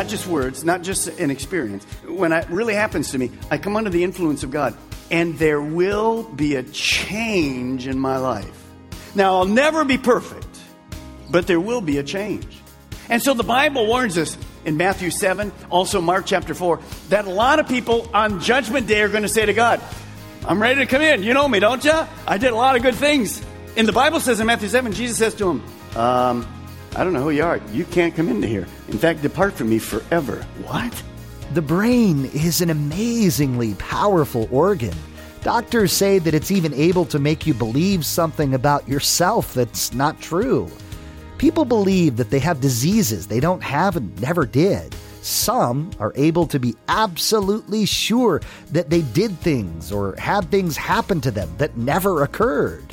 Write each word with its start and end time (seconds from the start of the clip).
Not 0.00 0.08
just 0.08 0.26
words, 0.26 0.64
not 0.64 0.80
just 0.80 1.08
an 1.20 1.30
experience. 1.30 1.84
When 2.08 2.32
it 2.32 2.48
really 2.48 2.72
happens 2.72 3.10
to 3.10 3.18
me, 3.18 3.30
I 3.50 3.58
come 3.58 3.76
under 3.76 3.90
the 3.90 4.02
influence 4.02 4.42
of 4.42 4.50
God, 4.50 4.74
and 5.10 5.38
there 5.38 5.60
will 5.60 6.22
be 6.22 6.54
a 6.54 6.62
change 6.62 7.86
in 7.86 7.98
my 7.98 8.16
life. 8.16 8.64
Now, 9.14 9.36
I'll 9.36 9.44
never 9.44 9.84
be 9.84 9.98
perfect, 9.98 10.48
but 11.28 11.46
there 11.46 11.60
will 11.60 11.82
be 11.82 11.98
a 11.98 12.02
change. 12.02 12.46
And 13.10 13.20
so 13.20 13.34
the 13.34 13.42
Bible 13.42 13.86
warns 13.86 14.16
us 14.16 14.38
in 14.64 14.78
Matthew 14.78 15.10
7, 15.10 15.52
also 15.68 16.00
Mark 16.00 16.24
chapter 16.24 16.54
4, 16.54 16.80
that 17.10 17.26
a 17.26 17.30
lot 17.30 17.58
of 17.58 17.68
people 17.68 18.08
on 18.14 18.40
Judgment 18.40 18.86
Day 18.86 19.02
are 19.02 19.10
going 19.10 19.24
to 19.24 19.28
say 19.28 19.44
to 19.44 19.52
God, 19.52 19.82
I'm 20.46 20.62
ready 20.62 20.80
to 20.80 20.86
come 20.86 21.02
in. 21.02 21.22
You 21.22 21.34
know 21.34 21.46
me, 21.46 21.60
don't 21.60 21.84
you? 21.84 22.06
I 22.26 22.38
did 22.38 22.52
a 22.52 22.56
lot 22.56 22.74
of 22.74 22.80
good 22.80 22.94
things. 22.94 23.42
And 23.76 23.86
the 23.86 23.92
Bible 23.92 24.20
says 24.20 24.40
in 24.40 24.46
Matthew 24.46 24.70
7, 24.70 24.94
Jesus 24.94 25.18
says 25.18 25.34
to 25.34 25.50
him, 25.50 25.62
um, 25.94 26.59
I 26.96 27.04
don't 27.04 27.12
know 27.12 27.22
who 27.22 27.30
you 27.30 27.44
are. 27.44 27.60
You 27.72 27.84
can't 27.84 28.14
come 28.14 28.28
into 28.28 28.46
here. 28.46 28.66
In 28.88 28.98
fact, 28.98 29.22
depart 29.22 29.54
from 29.54 29.70
me 29.70 29.78
forever. 29.78 30.44
What? 30.64 31.02
The 31.54 31.62
brain 31.62 32.26
is 32.26 32.60
an 32.60 32.70
amazingly 32.70 33.74
powerful 33.74 34.48
organ. 34.50 34.94
Doctors 35.42 35.92
say 35.92 36.18
that 36.18 36.34
it's 36.34 36.50
even 36.50 36.74
able 36.74 37.04
to 37.06 37.18
make 37.18 37.46
you 37.46 37.54
believe 37.54 38.04
something 38.04 38.54
about 38.54 38.88
yourself 38.88 39.54
that's 39.54 39.94
not 39.94 40.20
true. 40.20 40.70
People 41.38 41.64
believe 41.64 42.16
that 42.16 42.30
they 42.30 42.40
have 42.40 42.60
diseases 42.60 43.26
they 43.26 43.40
don't 43.40 43.62
have 43.62 43.96
and 43.96 44.20
never 44.20 44.44
did. 44.44 44.94
Some 45.22 45.90
are 45.98 46.12
able 46.16 46.46
to 46.46 46.58
be 46.58 46.74
absolutely 46.88 47.86
sure 47.86 48.40
that 48.72 48.90
they 48.90 49.02
did 49.02 49.38
things 49.38 49.92
or 49.92 50.14
had 50.16 50.50
things 50.50 50.76
happen 50.76 51.20
to 51.22 51.30
them 51.30 51.50
that 51.58 51.76
never 51.76 52.22
occurred. 52.22 52.84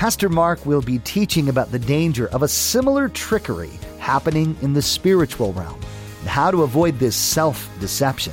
Pastor 0.00 0.30
Mark 0.30 0.64
will 0.64 0.80
be 0.80 0.98
teaching 1.00 1.50
about 1.50 1.72
the 1.72 1.78
danger 1.78 2.28
of 2.28 2.42
a 2.42 2.48
similar 2.48 3.10
trickery 3.10 3.68
happening 3.98 4.56
in 4.62 4.72
the 4.72 4.80
spiritual 4.80 5.52
realm 5.52 5.78
and 6.20 6.26
how 6.26 6.50
to 6.50 6.62
avoid 6.62 6.98
this 6.98 7.14
self 7.14 7.68
deception. 7.80 8.32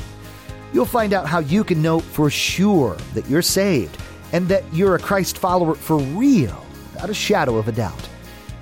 You'll 0.71 0.85
find 0.85 1.11
out 1.11 1.27
how 1.27 1.39
you 1.39 1.65
can 1.65 1.81
know 1.81 1.99
for 1.99 2.29
sure 2.29 2.95
that 3.13 3.27
you're 3.27 3.41
saved 3.41 4.01
and 4.31 4.47
that 4.47 4.63
you're 4.71 4.95
a 4.95 4.99
Christ 4.99 5.39
follower 5.39 5.75
for 5.75 5.97
real, 5.97 6.65
without 6.93 7.09
a 7.09 7.13
shadow 7.13 7.57
of 7.57 7.67
a 7.67 7.73
doubt. 7.73 8.07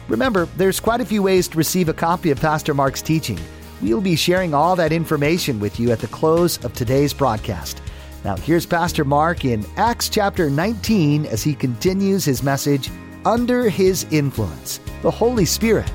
Remember, 0.07 0.47
there's 0.57 0.79
quite 0.79 0.99
a 0.99 1.05
few 1.05 1.21
ways 1.21 1.47
to 1.49 1.59
receive 1.59 1.89
a 1.89 1.93
copy 1.93 2.31
of 2.31 2.41
Pastor 2.41 2.73
Mark's 2.73 3.03
teaching. 3.03 3.37
We'll 3.83 4.01
be 4.01 4.15
sharing 4.15 4.55
all 4.55 4.75
that 4.77 4.91
information 4.91 5.59
with 5.59 5.79
you 5.79 5.91
at 5.91 5.99
the 5.99 6.07
close 6.07 6.57
of 6.65 6.73
today's 6.73 7.13
broadcast. 7.13 7.83
Now, 8.25 8.35
here's 8.37 8.65
Pastor 8.65 9.05
Mark 9.05 9.45
in 9.45 9.63
Acts 9.77 10.09
chapter 10.09 10.49
19 10.49 11.27
as 11.27 11.43
he 11.43 11.53
continues 11.53 12.25
his 12.25 12.41
message, 12.41 12.89
Under 13.23 13.69
His 13.69 14.03
Influence, 14.09 14.79
the 15.03 15.11
Holy 15.11 15.45
Spirit. 15.45 15.85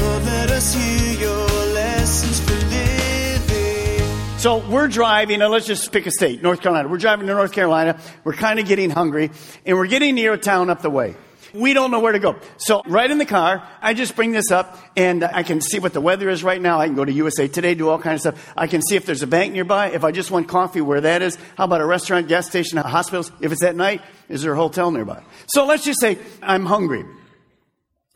Lord, 0.00 0.24
let 0.24 0.50
us 0.50 0.72
hear 0.72 1.20
your 1.20 1.46
lessons 1.74 2.40
for 2.40 2.54
living. 2.54 4.38
So 4.38 4.66
we're 4.70 4.88
driving, 4.88 5.42
and 5.42 5.52
let's 5.52 5.66
just 5.66 5.92
pick 5.92 6.06
a 6.06 6.10
state, 6.10 6.42
North 6.42 6.62
Carolina. 6.62 6.88
We're 6.88 6.96
driving 6.96 7.26
to 7.26 7.34
North 7.34 7.52
Carolina. 7.52 8.00
We're 8.24 8.32
kind 8.32 8.58
of 8.58 8.66
getting 8.66 8.88
hungry, 8.88 9.30
and 9.66 9.76
we're 9.76 9.86
getting 9.86 10.14
near 10.14 10.32
a 10.32 10.38
town 10.38 10.70
up 10.70 10.80
the 10.80 10.88
way. 10.88 11.14
We 11.56 11.72
don't 11.72 11.90
know 11.90 12.00
where 12.00 12.12
to 12.12 12.18
go. 12.18 12.36
So 12.58 12.82
right 12.86 13.10
in 13.10 13.18
the 13.18 13.26
car, 13.26 13.66
I 13.80 13.94
just 13.94 14.16
bring 14.16 14.32
this 14.32 14.50
up, 14.50 14.78
and 14.96 15.24
I 15.24 15.42
can 15.42 15.60
see 15.60 15.78
what 15.78 15.92
the 15.92 16.00
weather 16.00 16.28
is 16.28 16.44
right 16.44 16.60
now. 16.60 16.80
I 16.80 16.86
can 16.86 16.94
go 16.94 17.04
to 17.04 17.12
USA 17.12 17.48
Today, 17.48 17.74
do 17.74 17.88
all 17.88 17.98
kinds 17.98 18.26
of 18.26 18.34
stuff. 18.34 18.54
I 18.56 18.66
can 18.66 18.82
see 18.82 18.96
if 18.96 19.06
there's 19.06 19.22
a 19.22 19.26
bank 19.26 19.52
nearby. 19.52 19.90
If 19.90 20.04
I 20.04 20.12
just 20.12 20.30
want 20.30 20.48
coffee, 20.48 20.80
where 20.80 21.00
that 21.00 21.22
is. 21.22 21.36
How 21.56 21.64
about 21.64 21.80
a 21.80 21.86
restaurant, 21.86 22.28
gas 22.28 22.46
station, 22.46 22.78
hospitals? 22.78 23.32
If 23.40 23.52
it's 23.52 23.62
at 23.62 23.76
night, 23.76 24.02
is 24.28 24.42
there 24.42 24.52
a 24.52 24.56
hotel 24.56 24.90
nearby? 24.90 25.22
So 25.48 25.66
let's 25.66 25.84
just 25.84 26.00
say 26.00 26.18
I'm 26.42 26.66
hungry. 26.66 27.04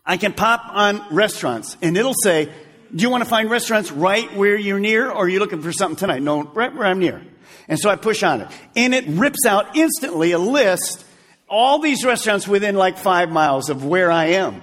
I 0.05 0.17
can 0.17 0.33
pop 0.33 0.63
on 0.67 1.03
restaurants 1.15 1.77
and 1.83 1.97
it'll 1.97 2.15
say, 2.15 2.47
do 2.95 3.03
you 3.03 3.11
want 3.11 3.23
to 3.23 3.31
find 3.31 3.51
restaurants 3.51 3.93
right 3.93 4.35
where 4.37 4.57
you're 4.57 4.81
near 4.81 5.09
or 5.09 5.25
are 5.25 5.29
you 5.29 5.39
looking 5.39 5.63
for 5.63 5.73
something 5.73 5.97
tonight? 5.97 6.23
No, 6.23 6.43
right 6.43 6.75
where 6.75 6.87
I'm 6.87 6.99
near. 6.99 7.23
And 7.69 7.79
so 7.79 7.89
I 7.89 7.97
push 7.97 8.23
on 8.23 8.41
it 8.41 8.49
and 8.75 8.95
it 8.95 9.07
rips 9.07 9.47
out 9.47 9.77
instantly 9.77 10.33
a 10.33 10.39
list, 10.39 11.05
all 11.51 11.81
these 11.81 12.05
restaurants 12.05 12.47
within 12.49 12.77
like 12.77 12.97
five 12.97 13.31
miles 13.31 13.69
of 13.69 13.85
where 13.85 14.11
I 14.11 14.27
am. 14.27 14.63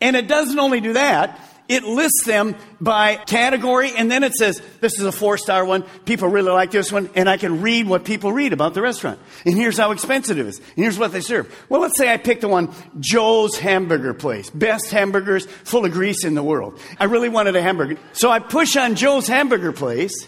And 0.00 0.16
it 0.16 0.28
doesn't 0.28 0.58
only 0.58 0.80
do 0.80 0.92
that, 0.92 1.40
it 1.68 1.84
lists 1.84 2.24
them 2.24 2.56
by 2.80 3.16
category 3.16 3.92
and 3.94 4.10
then 4.10 4.24
it 4.24 4.32
says, 4.32 4.62
this 4.80 4.98
is 4.98 5.04
a 5.04 5.12
four 5.12 5.36
star 5.36 5.64
one. 5.64 5.82
People 6.06 6.28
really 6.28 6.50
like 6.50 6.70
this 6.70 6.90
one. 6.90 7.10
And 7.14 7.28
I 7.28 7.36
can 7.36 7.60
read 7.60 7.86
what 7.86 8.04
people 8.04 8.32
read 8.32 8.54
about 8.54 8.72
the 8.72 8.80
restaurant. 8.80 9.18
And 9.44 9.54
here's 9.54 9.76
how 9.76 9.90
expensive 9.90 10.38
it 10.38 10.46
is. 10.46 10.58
And 10.58 10.66
here's 10.76 10.98
what 10.98 11.12
they 11.12 11.20
serve. 11.20 11.54
Well, 11.68 11.82
let's 11.82 11.98
say 11.98 12.10
I 12.10 12.16
picked 12.16 12.40
the 12.40 12.48
one, 12.48 12.72
Joe's 12.98 13.58
Hamburger 13.58 14.14
Place. 14.14 14.48
Best 14.48 14.90
hamburgers, 14.90 15.44
full 15.44 15.84
of 15.84 15.92
grease 15.92 16.24
in 16.24 16.34
the 16.34 16.42
world. 16.42 16.80
I 16.98 17.04
really 17.04 17.28
wanted 17.28 17.54
a 17.54 17.60
hamburger. 17.60 17.98
So 18.14 18.30
I 18.30 18.38
push 18.38 18.74
on 18.76 18.94
Joe's 18.94 19.26
Hamburger 19.28 19.72
Place. 19.72 20.26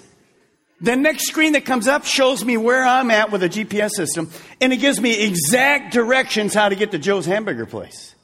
The 0.80 0.96
next 0.96 1.26
screen 1.26 1.52
that 1.52 1.64
comes 1.64 1.86
up 1.86 2.04
shows 2.04 2.44
me 2.44 2.56
where 2.56 2.84
I'm 2.84 3.10
at 3.10 3.30
with 3.30 3.42
a 3.42 3.48
GPS 3.48 3.91
system. 3.91 4.30
And 4.60 4.72
it 4.72 4.78
gives 4.78 5.00
me 5.00 5.26
exact 5.26 5.92
directions 5.92 6.54
how 6.54 6.68
to 6.68 6.74
get 6.74 6.91
to 6.92 6.98
Joe's 6.98 7.26
Hamburger 7.26 7.66
Place. 7.66 8.14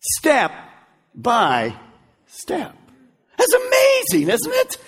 Step 0.00 0.52
by 1.14 1.74
step. 2.26 2.74
That's 3.36 3.52
amazing, 3.52 4.28
isn't 4.28 4.52
it? 4.52 4.78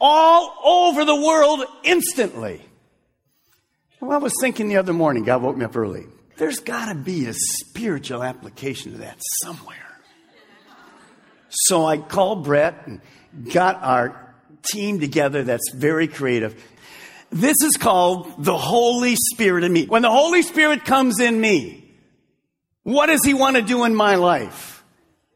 All 0.00 0.54
over 0.64 1.04
the 1.04 1.16
world 1.16 1.64
instantly. 1.84 2.60
Well, 4.00 4.12
I 4.12 4.16
was 4.16 4.32
thinking 4.40 4.68
the 4.68 4.76
other 4.76 4.92
morning, 4.92 5.24
God 5.24 5.42
woke 5.42 5.56
me 5.56 5.64
up 5.64 5.76
early. 5.76 6.06
There's 6.36 6.58
got 6.58 6.88
to 6.88 6.94
be 6.94 7.26
a 7.26 7.34
spiritual 7.34 8.22
application 8.22 8.92
to 8.92 8.98
that 8.98 9.18
somewhere. 9.42 9.76
So 11.48 11.84
I 11.84 11.98
called 11.98 12.44
Brett 12.44 12.86
and 12.86 13.00
got 13.52 13.82
our 13.82 14.21
team 14.62 15.00
together 15.00 15.42
that's 15.42 15.72
very 15.72 16.08
creative. 16.08 16.60
This 17.30 17.56
is 17.62 17.76
called 17.78 18.44
the 18.44 18.56
Holy 18.56 19.16
Spirit 19.16 19.64
in 19.64 19.72
me. 19.72 19.86
When 19.86 20.02
the 20.02 20.10
Holy 20.10 20.42
Spirit 20.42 20.84
comes 20.84 21.18
in 21.18 21.40
me, 21.40 21.90
what 22.82 23.06
does 23.06 23.24
He 23.24 23.34
want 23.34 23.56
to 23.56 23.62
do 23.62 23.84
in 23.84 23.94
my 23.94 24.16
life? 24.16 24.84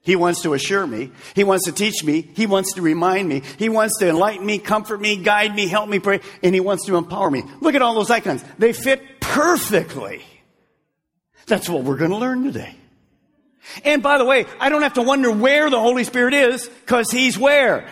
He 0.02 0.14
wants 0.14 0.42
to 0.42 0.54
assure 0.54 0.86
me. 0.86 1.10
He 1.34 1.42
wants 1.42 1.64
to 1.64 1.72
teach 1.72 2.04
me. 2.04 2.30
He 2.34 2.46
wants 2.46 2.74
to 2.74 2.82
remind 2.82 3.28
me. 3.28 3.42
He 3.58 3.68
wants 3.68 3.98
to 3.98 4.08
enlighten 4.08 4.46
me, 4.46 4.58
comfort 4.58 5.00
me, 5.00 5.16
guide 5.16 5.52
me, 5.52 5.66
help 5.66 5.88
me 5.88 5.98
pray, 5.98 6.20
and 6.42 6.54
He 6.54 6.60
wants 6.60 6.86
to 6.86 6.96
empower 6.96 7.30
me. 7.30 7.42
Look 7.60 7.74
at 7.74 7.82
all 7.82 7.94
those 7.94 8.10
icons. 8.10 8.44
They 8.58 8.72
fit 8.72 9.20
perfectly. 9.20 10.22
That's 11.46 11.68
what 11.68 11.82
we're 11.82 11.96
going 11.96 12.12
to 12.12 12.18
learn 12.18 12.44
today. 12.44 12.76
And 13.84 14.02
by 14.02 14.18
the 14.18 14.24
way, 14.24 14.46
I 14.60 14.68
don't 14.68 14.82
have 14.82 14.94
to 14.94 15.02
wonder 15.02 15.30
where 15.30 15.70
the 15.70 15.80
Holy 15.80 16.04
Spirit 16.04 16.34
is 16.34 16.68
because 16.68 17.10
He's 17.10 17.36
where? 17.36 17.88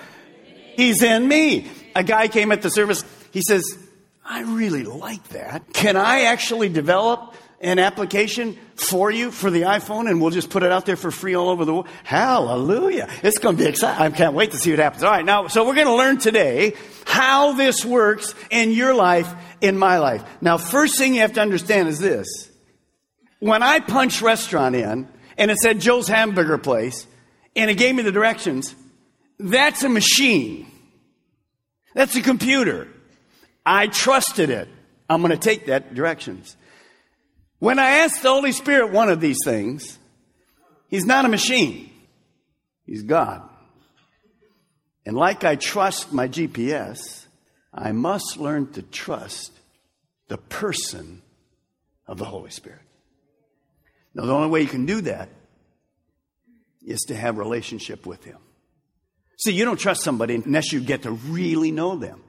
He's 0.76 1.02
in 1.02 1.26
me. 1.26 1.70
A 1.94 2.02
guy 2.02 2.28
came 2.28 2.52
at 2.52 2.62
the 2.62 2.70
service. 2.70 3.04
He 3.32 3.42
says, 3.42 3.78
I 4.24 4.42
really 4.42 4.84
like 4.84 5.26
that. 5.28 5.72
Can 5.72 5.96
I 5.96 6.22
actually 6.22 6.68
develop 6.68 7.34
an 7.60 7.78
application 7.78 8.58
for 8.74 9.10
you 9.10 9.30
for 9.30 9.50
the 9.50 9.62
iPhone 9.62 10.08
and 10.08 10.20
we'll 10.20 10.30
just 10.30 10.50
put 10.50 10.62
it 10.62 10.72
out 10.72 10.86
there 10.86 10.96
for 10.96 11.10
free 11.10 11.34
all 11.34 11.48
over 11.48 11.64
the 11.64 11.72
world? 11.72 11.88
Hallelujah. 12.04 13.08
It's 13.22 13.38
going 13.38 13.56
to 13.56 13.62
be 13.62 13.68
exciting. 13.68 14.02
I 14.02 14.10
can't 14.10 14.34
wait 14.34 14.52
to 14.52 14.58
see 14.58 14.70
what 14.70 14.78
happens. 14.78 15.02
All 15.02 15.10
right. 15.10 15.24
Now, 15.24 15.48
so 15.48 15.66
we're 15.66 15.74
going 15.74 15.86
to 15.86 15.94
learn 15.94 16.18
today 16.18 16.74
how 17.06 17.52
this 17.52 17.84
works 17.84 18.34
in 18.50 18.72
your 18.72 18.94
life, 18.94 19.32
in 19.60 19.78
my 19.78 19.98
life. 19.98 20.24
Now, 20.40 20.58
first 20.58 20.98
thing 20.98 21.14
you 21.14 21.20
have 21.20 21.34
to 21.34 21.40
understand 21.40 21.88
is 21.88 21.98
this. 21.98 22.50
When 23.40 23.62
I 23.62 23.80
punch 23.80 24.22
restaurant 24.22 24.74
in 24.74 25.08
and 25.36 25.50
it 25.50 25.58
said 25.58 25.80
Joe's 25.80 26.08
Hamburger 26.08 26.58
Place 26.58 27.06
and 27.54 27.70
it 27.70 27.74
gave 27.74 27.94
me 27.94 28.02
the 28.02 28.12
directions, 28.12 28.74
that's 29.38 29.82
a 29.82 29.88
machine. 29.88 30.66
That's 31.94 32.16
a 32.16 32.22
computer. 32.22 32.88
I 33.64 33.86
trusted 33.86 34.50
it. 34.50 34.68
I'm 35.08 35.20
going 35.20 35.32
to 35.32 35.38
take 35.38 35.66
that 35.66 35.94
directions. 35.94 36.56
When 37.58 37.78
I 37.78 37.98
ask 37.98 38.20
the 38.20 38.28
Holy 38.28 38.52
Spirit 38.52 38.90
one 38.90 39.08
of 39.08 39.20
these 39.20 39.38
things, 39.44 39.98
He's 40.88 41.06
not 41.06 41.24
a 41.24 41.28
machine. 41.28 41.90
He's 42.86 43.02
God. 43.02 43.42
And 45.06 45.16
like 45.16 45.44
I 45.44 45.56
trust 45.56 46.12
my 46.12 46.28
GPS, 46.28 47.26
I 47.72 47.92
must 47.92 48.36
learn 48.36 48.70
to 48.72 48.82
trust 48.82 49.52
the 50.28 50.38
person 50.38 51.22
of 52.06 52.18
the 52.18 52.24
Holy 52.24 52.50
Spirit. 52.50 52.80
Now, 54.14 54.26
the 54.26 54.32
only 54.32 54.48
way 54.48 54.60
you 54.60 54.68
can 54.68 54.86
do 54.86 55.00
that 55.02 55.28
is 56.86 57.00
to 57.08 57.16
have 57.16 57.38
relationship 57.38 58.06
with 58.06 58.24
Him. 58.24 58.38
See, 59.36 59.52
you 59.52 59.64
don't 59.64 59.78
trust 59.78 60.02
somebody 60.02 60.34
unless 60.36 60.72
you 60.72 60.80
get 60.80 61.02
to 61.02 61.10
really 61.10 61.70
know 61.70 61.96
them. 61.96 62.22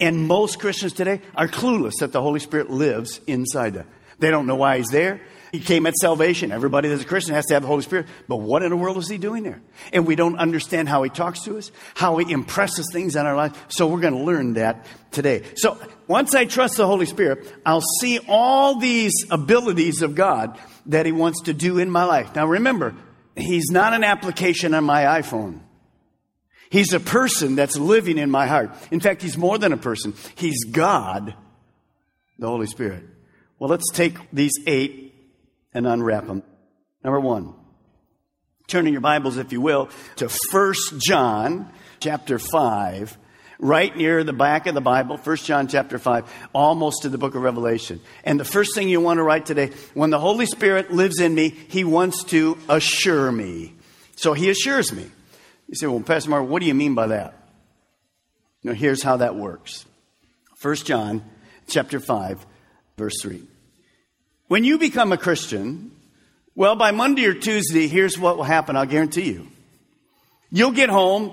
And 0.00 0.26
most 0.26 0.58
Christians 0.58 0.92
today 0.92 1.20
are 1.34 1.46
clueless 1.46 1.98
that 2.00 2.12
the 2.12 2.22
Holy 2.22 2.40
Spirit 2.40 2.70
lives 2.70 3.20
inside 3.26 3.74
them. 3.74 3.86
They 4.18 4.30
don't 4.30 4.46
know 4.46 4.56
why 4.56 4.78
He's 4.78 4.88
there. 4.88 5.20
He 5.52 5.60
came 5.60 5.84
at 5.86 5.94
salvation. 5.96 6.50
Everybody 6.50 6.88
that's 6.88 7.02
a 7.02 7.06
Christian 7.06 7.34
has 7.34 7.44
to 7.46 7.54
have 7.54 7.62
the 7.62 7.68
Holy 7.68 7.82
Spirit. 7.82 8.06
But 8.26 8.36
what 8.36 8.62
in 8.62 8.70
the 8.70 8.76
world 8.76 8.96
is 8.96 9.08
He 9.08 9.18
doing 9.18 9.42
there? 9.42 9.60
And 9.92 10.06
we 10.06 10.16
don't 10.16 10.38
understand 10.38 10.88
how 10.88 11.02
He 11.02 11.10
talks 11.10 11.42
to 11.42 11.58
us, 11.58 11.70
how 11.94 12.16
He 12.16 12.32
impresses 12.32 12.88
things 12.90 13.16
on 13.16 13.26
our 13.26 13.36
life. 13.36 13.52
So 13.68 13.86
we're 13.86 14.00
going 14.00 14.14
to 14.14 14.22
learn 14.22 14.54
that 14.54 14.86
today. 15.10 15.42
So 15.56 15.78
once 16.06 16.34
I 16.34 16.46
trust 16.46 16.78
the 16.78 16.86
Holy 16.86 17.04
Spirit, 17.04 17.52
I'll 17.66 17.84
see 18.00 18.18
all 18.26 18.78
these 18.78 19.12
abilities 19.30 20.00
of 20.00 20.14
God 20.14 20.58
that 20.86 21.04
He 21.04 21.12
wants 21.12 21.42
to 21.42 21.52
do 21.52 21.78
in 21.78 21.90
my 21.90 22.04
life. 22.04 22.34
Now 22.34 22.46
remember, 22.46 22.94
He's 23.36 23.70
not 23.70 23.92
an 23.92 24.04
application 24.04 24.72
on 24.72 24.84
my 24.84 25.04
iPhone. 25.20 25.60
He's 26.72 26.94
a 26.94 27.00
person 27.00 27.54
that's 27.54 27.76
living 27.76 28.16
in 28.16 28.30
my 28.30 28.46
heart. 28.46 28.70
In 28.90 28.98
fact, 28.98 29.20
He's 29.20 29.36
more 29.36 29.58
than 29.58 29.74
a 29.74 29.76
person. 29.76 30.14
He's 30.36 30.64
God, 30.64 31.34
the 32.38 32.46
Holy 32.46 32.66
Spirit. 32.66 33.04
Well, 33.58 33.68
let's 33.68 33.92
take 33.92 34.16
these 34.32 34.54
eight 34.66 35.14
and 35.74 35.86
unwrap 35.86 36.26
them. 36.26 36.42
Number 37.04 37.20
one, 37.20 37.52
turn 38.68 38.86
in 38.86 38.94
your 38.94 39.02
Bibles, 39.02 39.36
if 39.36 39.52
you 39.52 39.60
will, 39.60 39.90
to 40.16 40.30
1 40.50 40.74
John 40.96 41.70
chapter 42.00 42.38
5, 42.38 43.18
right 43.58 43.94
near 43.94 44.24
the 44.24 44.32
back 44.32 44.66
of 44.66 44.74
the 44.74 44.80
Bible, 44.80 45.18
1 45.18 45.36
John 45.36 45.68
chapter 45.68 45.98
5, 45.98 46.48
almost 46.54 47.02
to 47.02 47.10
the 47.10 47.18
book 47.18 47.34
of 47.34 47.42
Revelation. 47.42 48.00
And 48.24 48.40
the 48.40 48.46
first 48.46 48.74
thing 48.74 48.88
you 48.88 49.02
want 49.02 49.18
to 49.18 49.22
write 49.22 49.44
today, 49.44 49.72
when 49.92 50.08
the 50.08 50.18
Holy 50.18 50.46
Spirit 50.46 50.90
lives 50.90 51.20
in 51.20 51.34
me, 51.34 51.50
He 51.50 51.84
wants 51.84 52.24
to 52.24 52.56
assure 52.70 53.30
me. 53.30 53.74
So 54.16 54.32
He 54.32 54.48
assures 54.48 54.90
me. 54.90 55.10
You 55.72 55.76
say, 55.76 55.86
well, 55.86 56.00
Pastor 56.00 56.28
Mark, 56.28 56.46
what 56.46 56.60
do 56.60 56.66
you 56.68 56.74
mean 56.74 56.94
by 56.94 57.06
that? 57.06 57.34
Now, 58.62 58.74
here's 58.74 59.02
how 59.02 59.16
that 59.16 59.36
works. 59.36 59.86
1 60.60 60.76
John 60.76 61.24
chapter 61.66 61.98
5, 61.98 62.44
verse 62.98 63.14
3. 63.22 63.42
When 64.48 64.64
you 64.64 64.76
become 64.76 65.12
a 65.12 65.16
Christian, 65.16 65.92
well, 66.54 66.76
by 66.76 66.90
Monday 66.90 67.24
or 67.24 67.32
Tuesday, 67.32 67.88
here's 67.88 68.18
what 68.18 68.36
will 68.36 68.44
happen, 68.44 68.76
I'll 68.76 68.84
guarantee 68.84 69.32
you. 69.32 69.48
You'll 70.50 70.72
get 70.72 70.90
home 70.90 71.32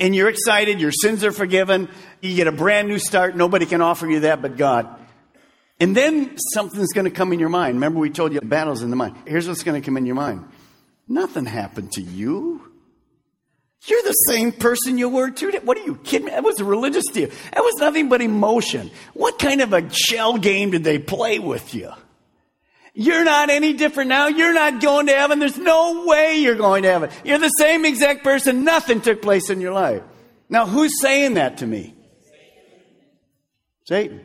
and 0.00 0.16
you're 0.16 0.30
excited, 0.30 0.80
your 0.80 0.90
sins 0.90 1.22
are 1.22 1.30
forgiven, 1.30 1.88
you 2.20 2.34
get 2.34 2.48
a 2.48 2.52
brand 2.52 2.88
new 2.88 2.98
start, 2.98 3.36
nobody 3.36 3.66
can 3.66 3.82
offer 3.82 4.10
you 4.10 4.20
that 4.20 4.42
but 4.42 4.56
God. 4.56 4.88
And 5.78 5.96
then 5.96 6.36
something's 6.52 6.92
going 6.92 7.04
to 7.04 7.12
come 7.12 7.32
in 7.32 7.38
your 7.38 7.50
mind. 7.50 7.76
Remember, 7.76 8.00
we 8.00 8.10
told 8.10 8.32
you 8.32 8.40
battles 8.40 8.82
in 8.82 8.90
the 8.90 8.96
mind. 8.96 9.14
Here's 9.28 9.46
what's 9.46 9.62
going 9.62 9.80
to 9.80 9.84
come 9.84 9.96
in 9.96 10.06
your 10.06 10.16
mind 10.16 10.44
nothing 11.06 11.46
happened 11.46 11.92
to 11.92 12.02
you. 12.02 12.65
You're 13.84 14.02
the 14.02 14.12
same 14.12 14.52
person 14.52 14.98
you 14.98 15.08
were 15.08 15.30
two 15.30 15.50
days. 15.50 15.62
What 15.62 15.78
are 15.78 15.84
you 15.84 15.96
kidding 15.96 16.26
me? 16.26 16.32
That 16.32 16.42
was 16.42 16.60
religious 16.60 17.06
deal. 17.12 17.28
That 17.52 17.62
was 17.62 17.74
nothing 17.76 18.08
but 18.08 18.20
emotion. 18.20 18.90
What 19.14 19.38
kind 19.38 19.60
of 19.60 19.72
a 19.72 19.88
shell 19.90 20.38
game 20.38 20.70
did 20.70 20.82
they 20.82 20.98
play 20.98 21.38
with 21.38 21.74
you? 21.74 21.92
You're 22.94 23.24
not 23.24 23.50
any 23.50 23.74
different 23.74 24.08
now. 24.08 24.28
You're 24.28 24.54
not 24.54 24.80
going 24.80 25.06
to 25.06 25.12
heaven. 25.12 25.38
There's 25.38 25.58
no 25.58 26.06
way 26.06 26.38
you're 26.38 26.54
going 26.54 26.82
to 26.84 26.90
heaven. 26.90 27.10
You're 27.24 27.38
the 27.38 27.50
same 27.50 27.84
exact 27.84 28.24
person. 28.24 28.64
Nothing 28.64 29.02
took 29.02 29.20
place 29.20 29.50
in 29.50 29.60
your 29.60 29.74
life. 29.74 30.02
Now, 30.48 30.66
who's 30.66 31.00
saying 31.00 31.34
that 31.34 31.58
to 31.58 31.66
me? 31.66 31.94
Satan. 33.84 34.24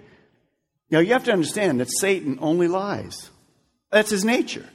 Now, 0.90 1.00
you 1.00 1.14
have 1.14 1.26
to 1.26 1.34
understand 1.34 1.82
that 1.82 1.90
Satan 1.92 2.40
only 2.42 2.68
lies. 2.68 3.30
That's 3.92 4.10
his 4.10 4.24
nature. 4.24 4.66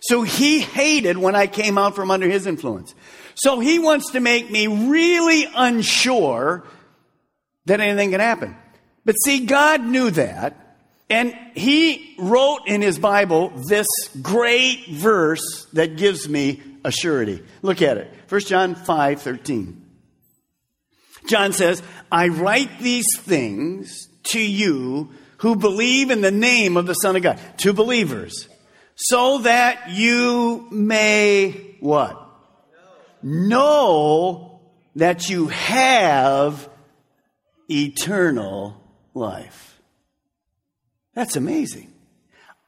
So 0.00 0.22
he 0.22 0.60
hated 0.60 1.16
when 1.16 1.34
I 1.34 1.46
came 1.46 1.78
out 1.78 1.96
from 1.96 2.10
under 2.10 2.28
his 2.28 2.46
influence. 2.46 2.94
So 3.34 3.60
he 3.60 3.78
wants 3.78 4.12
to 4.12 4.20
make 4.20 4.50
me 4.50 4.66
really 4.66 5.46
unsure 5.54 6.64
that 7.66 7.80
anything 7.80 8.10
can 8.10 8.20
happen. 8.20 8.56
But 9.04 9.16
see, 9.24 9.46
God 9.46 9.82
knew 9.82 10.10
that. 10.10 10.60
And 11.10 11.36
he 11.54 12.14
wrote 12.18 12.62
in 12.66 12.80
his 12.80 12.98
Bible 12.98 13.52
this 13.68 13.86
great 14.22 14.86
verse 14.88 15.66
that 15.74 15.96
gives 15.96 16.28
me 16.28 16.62
a 16.84 16.90
surety. 16.90 17.42
Look 17.62 17.82
at 17.82 17.98
it. 17.98 18.12
1 18.28 18.40
John 18.42 18.74
5 18.74 19.20
13. 19.20 19.82
John 21.26 21.52
says, 21.52 21.82
I 22.10 22.28
write 22.28 22.80
these 22.80 23.06
things 23.18 24.08
to 24.24 24.40
you 24.40 25.10
who 25.38 25.56
believe 25.56 26.10
in 26.10 26.20
the 26.20 26.30
name 26.30 26.76
of 26.76 26.86
the 26.86 26.94
Son 26.94 27.16
of 27.16 27.22
God, 27.22 27.38
to 27.58 27.72
believers, 27.72 28.48
so 28.94 29.38
that 29.38 29.90
you 29.90 30.66
may 30.70 31.76
what? 31.80 32.23
Know 33.24 34.60
that 34.96 35.30
you 35.30 35.48
have 35.48 36.68
eternal 37.70 38.80
life. 39.14 39.80
That's 41.14 41.34
amazing. 41.34 41.90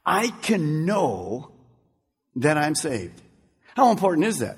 I 0.05 0.29
can 0.41 0.85
know 0.85 1.51
that 2.37 2.57
I'm 2.57 2.73
saved. 2.73 3.21
How 3.75 3.91
important 3.91 4.25
is 4.25 4.39
that? 4.39 4.57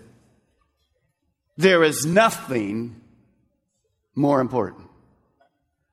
There 1.57 1.83
is 1.83 2.05
nothing 2.05 3.01
more 4.15 4.39
important. 4.39 4.87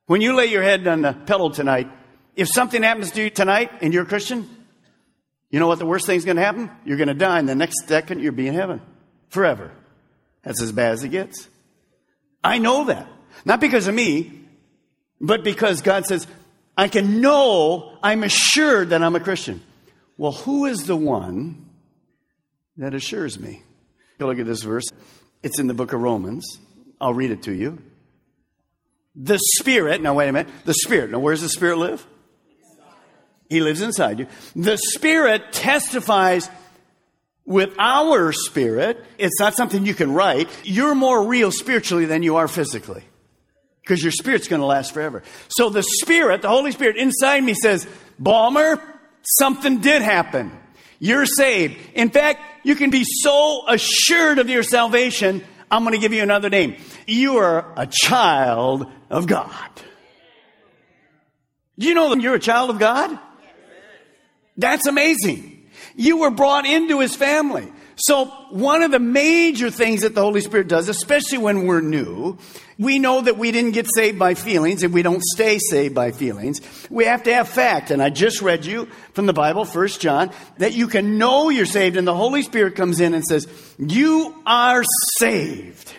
When 0.05 0.21
you 0.21 0.33
lay 0.35 0.45
your 0.45 0.63
head 0.63 0.87
on 0.87 1.01
the 1.01 1.11
pillow 1.11 1.49
tonight, 1.49 1.91
if 2.37 2.47
something 2.47 2.81
happens 2.81 3.11
to 3.11 3.23
you 3.23 3.29
tonight 3.29 3.71
and 3.81 3.93
you're 3.93 4.03
a 4.03 4.07
Christian, 4.07 4.49
you 5.49 5.59
know 5.59 5.67
what 5.67 5.79
the 5.79 5.85
worst 5.85 6.05
thing's 6.05 6.23
going 6.23 6.37
to 6.37 6.43
happen? 6.43 6.71
You're 6.85 6.97
going 6.97 7.09
to 7.09 7.13
die, 7.13 7.39
and 7.39 7.49
the 7.49 7.55
next 7.55 7.87
second 7.87 8.21
you'll 8.21 8.33
be 8.33 8.47
in 8.47 8.53
heaven 8.53 8.81
forever. 9.27 9.71
That's 10.47 10.61
as 10.61 10.71
bad 10.71 10.93
as 10.93 11.03
it 11.03 11.09
gets. 11.09 11.49
I 12.41 12.57
know 12.57 12.85
that. 12.85 13.05
Not 13.43 13.59
because 13.59 13.89
of 13.89 13.93
me, 13.93 14.31
but 15.19 15.43
because 15.43 15.81
God 15.81 16.05
says, 16.05 16.25
I 16.77 16.87
can 16.87 17.19
know, 17.19 17.97
I'm 18.01 18.23
assured 18.23 18.91
that 18.91 19.03
I'm 19.03 19.13
a 19.17 19.19
Christian. 19.19 19.61
Well, 20.15 20.31
who 20.31 20.65
is 20.65 20.85
the 20.85 20.95
one 20.95 21.65
that 22.77 22.93
assures 22.93 23.37
me? 23.37 23.61
You 24.19 24.25
Look 24.25 24.39
at 24.39 24.45
this 24.45 24.63
verse. 24.63 24.85
It's 25.43 25.59
in 25.59 25.67
the 25.67 25.73
book 25.73 25.91
of 25.91 25.99
Romans. 25.99 26.59
I'll 27.01 27.13
read 27.13 27.31
it 27.31 27.43
to 27.43 27.51
you. 27.53 27.79
The 29.17 29.39
Spirit, 29.59 30.01
now 30.01 30.13
wait 30.13 30.29
a 30.29 30.31
minute. 30.31 30.53
The 30.63 30.75
Spirit, 30.75 31.11
now 31.11 31.19
where 31.19 31.33
does 31.33 31.41
the 31.41 31.49
Spirit 31.49 31.77
live? 31.77 32.07
He 33.49 33.59
lives 33.59 33.81
inside 33.81 34.19
you. 34.19 34.27
The 34.55 34.77
Spirit 34.77 35.51
testifies 35.51 36.49
with 37.47 37.73
our 37.79 38.31
spirit. 38.33 39.03
It's 39.17 39.39
not 39.39 39.55
something 39.55 39.87
you 39.87 39.95
can 39.95 40.13
write. 40.13 40.49
You're 40.63 40.93
more 40.93 41.25
real 41.25 41.51
spiritually 41.51 42.05
than 42.05 42.21
you 42.21 42.35
are 42.35 42.47
physically 42.47 43.03
because 43.81 44.03
your 44.03 44.11
spirit's 44.11 44.47
going 44.49 44.59
to 44.59 44.65
last 44.67 44.93
forever. 44.93 45.23
So 45.47 45.69
the 45.69 45.81
Spirit, 45.81 46.43
the 46.43 46.49
Holy 46.49 46.71
Spirit 46.73 46.97
inside 46.97 47.43
me 47.43 47.55
says, 47.55 47.87
Balmer, 48.19 48.83
something 49.23 49.79
did 49.79 50.01
happen. 50.01 50.51
You're 50.99 51.25
saved. 51.25 51.77
In 51.93 52.09
fact, 52.09 52.41
you 52.63 52.75
can 52.75 52.89
be 52.89 53.05
so 53.05 53.63
assured 53.67 54.39
of 54.39 54.49
your 54.49 54.63
salvation. 54.63 55.41
I'm 55.71 55.83
going 55.83 55.93
to 55.93 56.01
give 56.01 56.11
you 56.11 56.21
another 56.21 56.49
name. 56.49 56.75
You 57.05 57.37
are 57.37 57.65
a 57.77 57.87
child 57.87 58.91
of 59.09 59.25
God. 59.25 59.69
Do 61.79 61.87
you 61.87 61.93
know 61.93 62.13
that 62.13 62.21
you're 62.21 62.35
a 62.35 62.39
child 62.39 62.71
of 62.71 62.79
God? 62.79 63.17
That's 64.57 64.87
amazing. 64.87 65.56
You 65.97 66.17
were 66.17 66.31
brought 66.31 66.65
into 66.65 66.99
his 66.99 67.15
family. 67.15 67.67
So 67.95 68.25
one 68.51 68.83
of 68.83 68.91
the 68.91 68.99
major 68.99 69.71
things 69.71 70.01
that 70.01 70.13
the 70.13 70.21
Holy 70.21 70.41
Spirit 70.41 70.67
does, 70.67 70.87
especially 70.87 71.39
when 71.39 71.65
we're 71.65 71.81
new, 71.81 72.37
we 72.77 72.99
know 72.99 73.21
that 73.21 73.39
we 73.39 73.51
didn't 73.51 73.71
get 73.71 73.87
saved 73.91 74.19
by 74.19 74.35
feelings 74.35 74.83
and 74.83 74.93
we 74.93 75.01
don't 75.01 75.23
stay 75.23 75.57
saved 75.57 75.95
by 75.95 76.11
feelings. 76.11 76.61
We 76.91 77.05
have 77.05 77.23
to 77.23 77.33
have 77.33 77.49
fact. 77.49 77.89
And 77.89 77.99
I 77.99 78.11
just 78.11 78.43
read 78.43 78.63
you 78.63 78.85
from 79.13 79.25
the 79.25 79.33
Bible, 79.33 79.65
First 79.65 79.99
John, 79.99 80.29
that 80.59 80.73
you 80.73 80.87
can 80.87 81.17
know 81.17 81.49
you're 81.49 81.65
saved 81.65 81.97
and 81.97 82.07
the 82.07 82.13
Holy 82.13 82.43
Spirit 82.43 82.75
comes 82.75 82.99
in 82.99 83.15
and 83.15 83.25
says, 83.25 83.47
you 83.79 84.35
are 84.45 84.83
saved. 85.17 85.91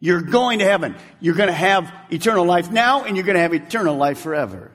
You're 0.00 0.20
going 0.20 0.58
to 0.58 0.66
heaven. 0.66 0.96
You're 1.18 1.34
going 1.34 1.48
to 1.48 1.54
have 1.54 1.90
eternal 2.10 2.44
life 2.44 2.70
now 2.70 3.04
and 3.04 3.16
you're 3.16 3.24
going 3.24 3.36
to 3.36 3.42
have 3.42 3.54
eternal 3.54 3.96
life 3.96 4.18
forever. 4.18 4.70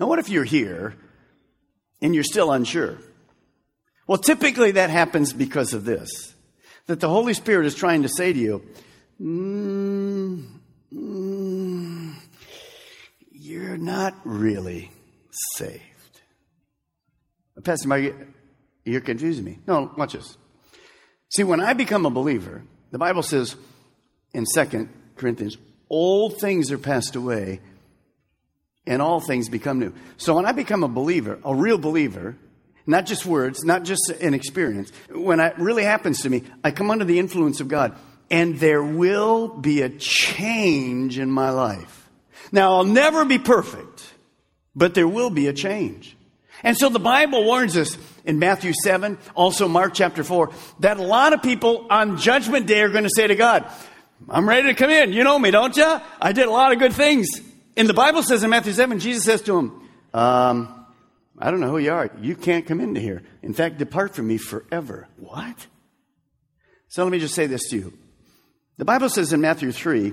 Now, 0.00 0.08
what 0.08 0.18
if 0.18 0.28
you're 0.28 0.42
here 0.42 0.96
and 2.00 2.12
you're 2.12 2.24
still 2.24 2.50
unsure? 2.50 2.98
Well, 4.12 4.20
typically 4.20 4.72
that 4.72 4.90
happens 4.90 5.32
because 5.32 5.72
of 5.72 5.86
this 5.86 6.34
that 6.84 7.00
the 7.00 7.08
Holy 7.08 7.32
Spirit 7.32 7.64
is 7.64 7.74
trying 7.74 8.02
to 8.02 8.10
say 8.10 8.30
to 8.30 8.38
you, 8.38 8.62
mm, 9.18 10.46
mm, 10.92 12.14
you're 13.30 13.78
not 13.78 14.14
really 14.24 14.90
saved. 15.54 16.20
Pastor 17.64 17.88
Mike, 17.88 18.14
you're 18.84 19.00
confusing 19.00 19.46
me. 19.46 19.60
No, 19.66 19.90
watch 19.96 20.12
this. 20.12 20.36
See, 21.30 21.44
when 21.44 21.60
I 21.60 21.72
become 21.72 22.04
a 22.04 22.10
believer, 22.10 22.64
the 22.90 22.98
Bible 22.98 23.22
says, 23.22 23.56
in 24.34 24.44
2 24.54 24.90
Corinthians, 25.16 25.56
all 25.88 26.28
things 26.28 26.70
are 26.70 26.76
passed 26.76 27.16
away 27.16 27.60
and 28.86 29.00
all 29.00 29.20
things 29.20 29.48
become 29.48 29.78
new. 29.78 29.94
So 30.18 30.34
when 30.34 30.44
I 30.44 30.52
become 30.52 30.84
a 30.84 30.88
believer, 30.88 31.38
a 31.46 31.54
real 31.54 31.78
believer, 31.78 32.36
not 32.86 33.06
just 33.06 33.26
words, 33.26 33.64
not 33.64 33.84
just 33.84 34.10
an 34.20 34.34
experience, 34.34 34.92
when 35.10 35.40
it 35.40 35.58
really 35.58 35.84
happens 35.84 36.22
to 36.22 36.30
me, 36.30 36.44
I 36.64 36.70
come 36.70 36.90
under 36.90 37.04
the 37.04 37.18
influence 37.18 37.60
of 37.60 37.68
God 37.68 37.96
and 38.30 38.58
there 38.58 38.82
will 38.82 39.48
be 39.48 39.82
a 39.82 39.90
change 39.90 41.18
in 41.18 41.30
my 41.30 41.50
life. 41.50 42.08
Now 42.50 42.76
I'll 42.76 42.84
never 42.84 43.24
be 43.24 43.38
perfect, 43.38 44.12
but 44.74 44.94
there 44.94 45.06
will 45.06 45.30
be 45.30 45.48
a 45.48 45.52
change. 45.52 46.16
And 46.62 46.76
so 46.76 46.88
the 46.88 46.98
Bible 46.98 47.44
warns 47.44 47.76
us 47.76 47.96
in 48.24 48.38
Matthew 48.38 48.72
7, 48.72 49.18
also 49.34 49.68
Mark 49.68 49.94
chapter 49.94 50.24
4, 50.24 50.50
that 50.80 50.96
a 50.96 51.02
lot 51.02 51.32
of 51.32 51.42
people 51.42 51.86
on 51.90 52.18
judgment 52.18 52.66
day 52.66 52.80
are 52.82 52.88
going 52.88 53.04
to 53.04 53.10
say 53.14 53.26
to 53.26 53.34
God, 53.34 53.70
I'm 54.28 54.48
ready 54.48 54.68
to 54.68 54.74
come 54.74 54.90
in. 54.90 55.12
You 55.12 55.24
know 55.24 55.38
me, 55.38 55.50
don't 55.50 55.76
you? 55.76 56.00
I 56.20 56.32
did 56.32 56.46
a 56.46 56.50
lot 56.50 56.72
of 56.72 56.78
good 56.78 56.92
things. 56.92 57.28
And 57.76 57.88
the 57.88 57.94
Bible 57.94 58.22
says 58.22 58.44
in 58.44 58.50
Matthew 58.50 58.72
7, 58.72 59.00
Jesus 59.00 59.24
says 59.24 59.42
to 59.42 59.58
him, 59.58 59.88
um, 60.14 60.81
I 61.38 61.50
don't 61.50 61.60
know 61.60 61.70
who 61.70 61.78
you 61.78 61.92
are. 61.92 62.10
You 62.20 62.36
can't 62.36 62.66
come 62.66 62.80
into 62.80 63.00
here. 63.00 63.22
In 63.42 63.54
fact, 63.54 63.78
depart 63.78 64.14
from 64.14 64.28
me 64.28 64.38
forever. 64.38 65.08
What? 65.16 65.66
So 66.88 67.02
let 67.02 67.10
me 67.10 67.18
just 67.18 67.34
say 67.34 67.46
this 67.46 67.68
to 67.70 67.76
you. 67.76 67.98
The 68.76 68.84
Bible 68.84 69.08
says 69.08 69.32
in 69.32 69.40
Matthew 69.40 69.72
3, 69.72 70.12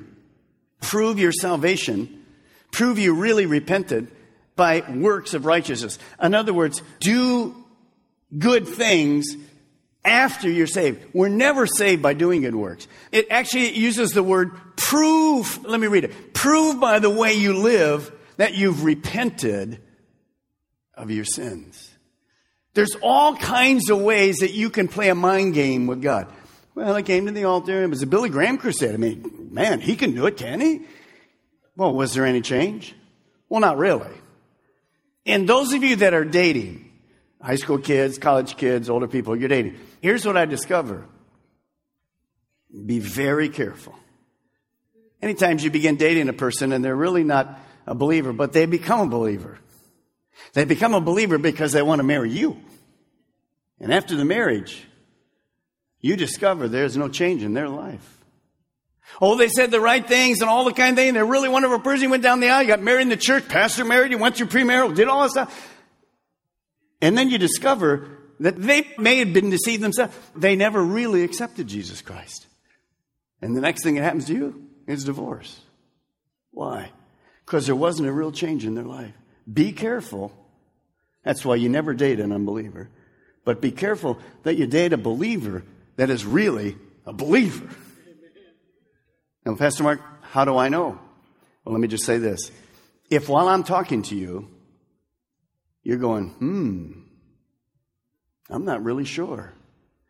prove 0.81 1.19
your 1.19 1.31
salvation, 1.31 2.25
prove 2.71 2.99
you 2.99 3.13
really 3.13 3.45
repented 3.45 4.09
by 4.55 4.83
works 4.89 5.33
of 5.33 5.45
righteousness. 5.45 5.99
In 6.21 6.33
other 6.33 6.53
words, 6.53 6.81
do 6.99 7.55
good 8.37 8.67
things 8.67 9.35
after 10.03 10.49
you're 10.49 10.67
saved. 10.67 11.03
We're 11.13 11.29
never 11.29 11.67
saved 11.67 12.01
by 12.01 12.13
doing 12.13 12.41
good 12.41 12.55
works. 12.55 12.87
It 13.11 13.27
actually 13.29 13.77
uses 13.77 14.11
the 14.11 14.23
word 14.23 14.51
prove. 14.75 15.65
Let 15.65 15.79
me 15.79 15.87
read 15.87 16.05
it. 16.05 16.33
Prove 16.33 16.79
by 16.79 16.99
the 16.99 17.09
way 17.09 17.33
you 17.33 17.53
live 17.53 18.11
that 18.37 18.53
you've 18.53 18.83
repented 18.83 19.81
of 20.99 21.09
your 21.09 21.25
sins. 21.25 21.89
There's 22.73 22.95
all 23.01 23.35
kinds 23.35 23.89
of 23.89 23.99
ways 23.99 24.37
that 24.37 24.53
you 24.53 24.69
can 24.69 24.87
play 24.87 25.09
a 25.09 25.15
mind 25.15 25.53
game 25.53 25.87
with 25.87 26.01
God. 26.01 26.31
Well, 26.75 26.95
I 26.95 27.01
came 27.01 27.25
to 27.25 27.31
the 27.31 27.45
altar. 27.45 27.83
It 27.83 27.89
was 27.89 28.03
a 28.03 28.07
Billy 28.07 28.29
Graham 28.29 28.57
crusade. 28.57 28.93
I 28.93 28.97
mean, 28.97 29.49
man, 29.51 29.81
he 29.81 29.95
can 29.95 30.13
do 30.13 30.27
it, 30.27 30.37
can 30.37 30.61
he? 30.61 30.81
Well, 31.75 31.93
was 31.93 32.13
there 32.13 32.25
any 32.25 32.41
change? 32.41 32.95
Well, 33.47 33.61
not 33.61 33.77
really. 33.77 34.11
And 35.25 35.47
those 35.47 35.73
of 35.73 35.83
you 35.83 35.97
that 35.97 36.13
are 36.13 36.25
dating, 36.25 36.91
high 37.41 37.55
school 37.55 37.79
kids, 37.79 38.17
college 38.17 38.57
kids, 38.57 38.89
older 38.89 39.07
people, 39.07 39.35
you're 39.35 39.49
dating. 39.49 39.77
Here's 40.01 40.25
what 40.25 40.37
I 40.37 40.45
discover. 40.45 41.05
Be 42.85 42.99
very 42.99 43.49
careful. 43.49 43.95
Anytime 45.21 45.59
you 45.59 45.71
begin 45.71 45.95
dating 45.97 46.29
a 46.29 46.33
person 46.33 46.71
and 46.71 46.85
they're 46.85 46.95
really 46.95 47.23
not 47.23 47.59
a 47.87 47.95
believer, 47.95 48.31
but 48.31 48.53
they 48.53 48.65
become 48.65 49.07
a 49.07 49.09
believer. 49.09 49.57
They 50.53 50.65
become 50.65 50.93
a 50.93 51.01
believer 51.01 51.37
because 51.37 51.71
they 51.71 51.81
want 51.81 51.99
to 51.99 52.03
marry 52.03 52.31
you. 52.31 52.59
And 53.79 53.93
after 53.93 54.15
the 54.15 54.25
marriage, 54.25 54.85
you 55.99 56.15
discover 56.15 56.67
there's 56.67 56.97
no 56.97 57.09
change 57.09 57.43
in 57.43 57.53
their 57.53 57.69
life. 57.69 58.17
Oh, 59.21 59.35
they 59.35 59.49
said 59.49 59.71
the 59.71 59.79
right 59.79 60.05
things 60.05 60.41
and 60.41 60.49
all 60.49 60.65
the 60.65 60.73
kind 60.73 60.91
of 60.91 60.97
thing. 60.97 61.13
They're 61.13 61.25
really 61.25 61.49
wonderful 61.49 61.79
person. 61.79 62.03
You 62.03 62.09
went 62.09 62.23
down 62.23 62.39
the 62.39 62.49
aisle, 62.49 62.61
you 62.61 62.67
got 62.67 62.81
married 62.81 63.03
in 63.03 63.09
the 63.09 63.17
church, 63.17 63.47
pastor 63.47 63.83
married, 63.83 64.11
you 64.11 64.17
went 64.17 64.35
through 64.35 64.47
premarital, 64.47 64.95
did 64.95 65.07
all 65.07 65.23
this 65.23 65.31
stuff. 65.31 65.75
And 67.01 67.17
then 67.17 67.29
you 67.29 67.37
discover 67.37 68.17
that 68.39 68.57
they 68.57 68.87
may 68.97 69.17
have 69.17 69.33
been 69.33 69.49
deceived 69.49 69.81
themselves. 69.81 70.15
They 70.35 70.55
never 70.55 70.81
really 70.81 71.23
accepted 71.23 71.67
Jesus 71.67 72.01
Christ. 72.01 72.45
And 73.41 73.55
the 73.55 73.61
next 73.61 73.83
thing 73.83 73.95
that 73.95 74.03
happens 74.03 74.25
to 74.25 74.33
you 74.33 74.67
is 74.85 75.03
divorce. 75.05 75.59
Why? 76.51 76.91
Because 77.45 77.65
there 77.65 77.75
wasn't 77.75 78.09
a 78.09 78.11
real 78.11 78.31
change 78.31 78.65
in 78.65 78.75
their 78.75 78.85
life. 78.85 79.13
Be 79.51 79.71
careful. 79.71 80.31
That's 81.23 81.43
why 81.43 81.55
you 81.55 81.69
never 81.69 81.93
date 81.93 82.19
an 82.19 82.31
unbeliever. 82.31 82.89
But 83.45 83.61
be 83.61 83.71
careful 83.71 84.19
that 84.43 84.57
you 84.57 84.67
date 84.67 84.93
a 84.93 84.97
believer 84.97 85.63
that 85.95 86.09
is 86.09 86.25
really 86.25 86.77
a 87.05 87.13
believer. 87.13 87.67
Now, 89.45 89.55
Pastor 89.55 89.83
Mark, 89.83 90.01
how 90.21 90.45
do 90.45 90.57
I 90.57 90.69
know? 90.69 90.99
Well, 91.63 91.73
let 91.73 91.79
me 91.79 91.87
just 91.87 92.05
say 92.05 92.17
this. 92.17 92.51
If 93.09 93.27
while 93.27 93.47
I'm 93.47 93.63
talking 93.63 94.03
to 94.03 94.15
you, 94.15 94.49
you're 95.83 95.97
going, 95.97 96.29
hmm, 96.29 96.91
I'm 98.49 98.65
not 98.65 98.83
really 98.83 99.05
sure. 99.05 99.53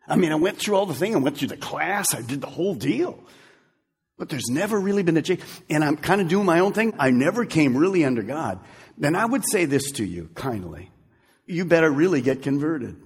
I 0.06 0.16
mean, 0.16 0.32
I 0.32 0.36
went 0.36 0.58
through 0.58 0.76
all 0.76 0.86
the 0.86 0.94
thing. 0.94 1.14
I 1.14 1.18
went 1.18 1.38
through 1.38 1.48
the 1.48 1.56
class. 1.56 2.14
I 2.14 2.22
did 2.22 2.40
the 2.40 2.48
whole 2.48 2.74
deal. 2.74 3.18
But 4.18 4.28
there's 4.28 4.48
never 4.50 4.78
really 4.78 5.02
been 5.02 5.16
a 5.16 5.22
change. 5.22 5.40
And 5.70 5.82
I'm 5.82 5.96
kind 5.96 6.20
of 6.20 6.28
doing 6.28 6.44
my 6.44 6.60
own 6.60 6.72
thing. 6.72 6.94
I 6.98 7.10
never 7.10 7.46
came 7.46 7.76
really 7.76 8.04
under 8.04 8.22
God. 8.22 8.60
Then 9.00 9.16
I 9.16 9.24
would 9.24 9.42
say 9.50 9.64
this 9.64 9.90
to 9.92 10.04
you 10.04 10.28
kindly. 10.34 10.90
You 11.46 11.64
better 11.64 11.90
really 11.90 12.20
get 12.20 12.42
converted. 12.42 12.96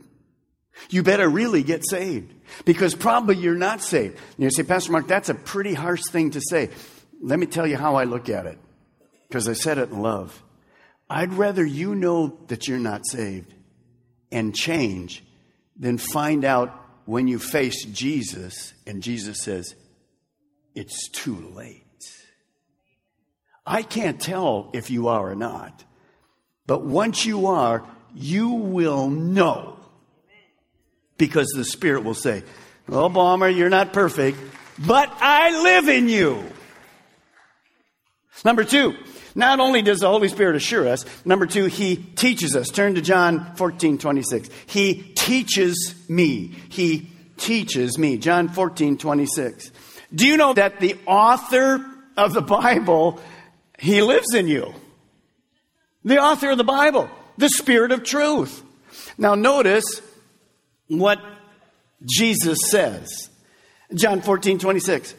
You 0.91 1.05
better 1.05 1.29
really 1.29 1.63
get 1.63 1.89
saved. 1.89 2.35
Because 2.65 2.97
probably 2.97 3.37
you're 3.37 3.55
not 3.55 3.81
saved. 3.81 4.19
You 4.37 4.51
say, 4.51 4.65
Pastor 4.65 4.91
Mark, 4.93 5.07
that's 5.07 5.29
a 5.29 5.35
pretty 5.35 5.73
harsh 5.73 6.03
thing 6.11 6.33
to 6.33 6.41
say. 6.41 6.71
Let 7.23 7.39
me 7.39 7.47
tell 7.47 7.67
you 7.67 7.77
how 7.77 7.95
I 7.95 8.05
look 8.05 8.29
at 8.29 8.45
it. 8.47 8.59
Because 9.29 9.49
I 9.49 9.53
said 9.53 9.79
it 9.79 9.91
in 9.91 10.03
love. 10.03 10.43
I'd 11.09 11.33
rather 11.33 11.65
you 11.65 11.95
know 11.95 12.39
that 12.49 12.67
you're 12.67 12.79
not 12.79 13.07
saved 13.07 13.55
and 14.33 14.55
change 14.55 15.23
than 15.79 15.97
find 15.97 16.45
out 16.45 16.75
when 17.05 17.29
you 17.29 17.39
face 17.39 17.85
Jesus 17.85 18.75
and 18.85 19.01
Jesus 19.01 19.43
says, 19.43 19.77
It's 20.75 21.09
too 21.11 21.53
late. 21.55 21.83
I 23.67 23.83
can't 23.83 24.21
tell 24.21 24.71
if 24.73 24.91
you 24.91 25.09
are 25.09 25.31
or 25.31 25.35
not, 25.35 25.85
but 26.67 26.85
once 26.85 27.25
you 27.25 27.47
are, 27.47 27.85
you 28.15 28.51
will 28.51 29.09
know 29.09 29.79
because 31.19 31.49
the 31.55 31.65
Spirit 31.65 32.05
will 32.05 32.15
say, 32.15 32.43
Oh, 32.89 33.09
Balmer, 33.09 33.49
you're 33.49 33.71
not 33.71 33.93
perfect, 33.93 34.39
but 34.79 35.11
I 35.21 35.63
live 35.63 35.89
in 35.89 36.09
you. 36.09 36.45
Number 38.45 38.65
two, 38.65 38.95
not 39.35 39.59
only 39.59 39.81
does 39.81 40.01
the 40.01 40.09
Holy 40.09 40.29
Spirit 40.29 40.57
assure 40.57 40.87
us, 40.87 41.05
number 41.25 41.47
two, 41.47 41.65
He 41.65 41.97
teaches 41.97 42.55
us. 42.55 42.69
Turn 42.69 42.95
to 42.97 43.01
John 43.01 43.55
14, 43.57 43.99
26. 43.99 44.51
He 44.67 44.95
teaches 45.15 45.95
me. 46.09 46.55
He 46.69 47.11
teaches 47.39 47.99
me. 47.99 48.19
John 48.19 48.49
14, 48.49 48.99
26. 48.99 49.73
Do 50.15 50.27
you 50.27 50.37
know 50.37 50.53
that 50.53 50.81
the 50.81 50.97
author 51.07 51.85
of 52.17 52.35
the 52.35 52.43
Bible, 52.43 53.21
He 53.85 54.01
lives 54.01 54.33
in 54.33 54.49
you? 54.49 54.75
The 56.05 56.19
author 56.19 56.53
of 56.53 56.57
the 56.57 56.65
Bible, 56.65 57.11
the 57.37 57.51
Spirit 57.51 57.93
of 57.93 58.03
truth. 58.03 58.63
Now 59.19 59.35
notice 59.35 60.01
what 60.89 61.21
Jesus 62.03 62.59
says. 62.71 63.29
John 63.95 64.23
14, 64.23 64.59
26. 64.59 65.15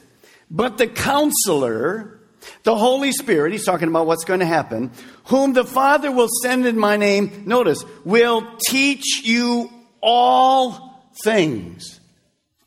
But 0.50 0.80
the 0.80 0.88
counselor, 0.88 2.20
the 2.64 2.76
Holy 2.76 3.12
Spirit, 3.12 3.52
he's 3.52 3.66
talking 3.66 3.88
about 3.88 4.08
what's 4.08 4.26
going 4.26 4.40
to 4.40 4.48
happen, 4.48 4.92
whom 5.26 5.54
the 5.54 5.66
Father 5.66 6.12
will 6.12 6.30
send 6.42 6.66
in 6.66 6.80
my 6.80 6.98
name, 6.98 7.44
notice, 7.46 7.86
will 8.04 8.48
teach 8.68 9.22
you 9.24 9.70
all 10.02 11.12
things. 11.24 12.00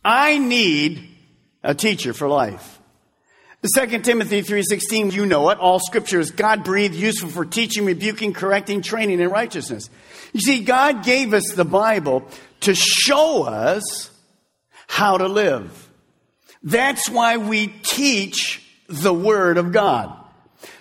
I 0.05 0.39
need 0.39 1.09
a 1.65 1.75
teacher 1.75 2.13
for 2.13 2.29
life. 2.29 2.78
The 3.61 3.87
2 3.89 3.99
Timothy 4.01 4.43
3.16, 4.43 5.13
you 5.13 5.27
know 5.27 5.51
it. 5.51 5.59
All 5.59 5.81
scripture 5.81 6.21
is 6.21 6.31
God-breathed, 6.31 6.95
useful 6.95 7.29
for 7.29 7.45
teaching, 7.45 7.85
rebuking, 7.85 8.33
correcting, 8.33 8.83
training 8.83 9.19
in 9.19 9.29
righteousness. 9.31 9.91
You 10.33 10.41
see, 10.41 10.63
God 10.63 11.05
gave 11.05 11.35
us 11.35 11.53
the 11.55 11.65
Bible 11.65 12.29
to 12.61 12.75
show 12.77 13.43
us 13.43 14.11
how 14.87 15.19
to 15.19 15.27
live. 15.27 15.91
That's 16.63 17.11
why 17.11 17.39
we 17.39 17.67
teach 17.67 18.63
the 18.89 19.13
Word 19.13 19.59
of 19.59 19.73
God. 19.73 20.15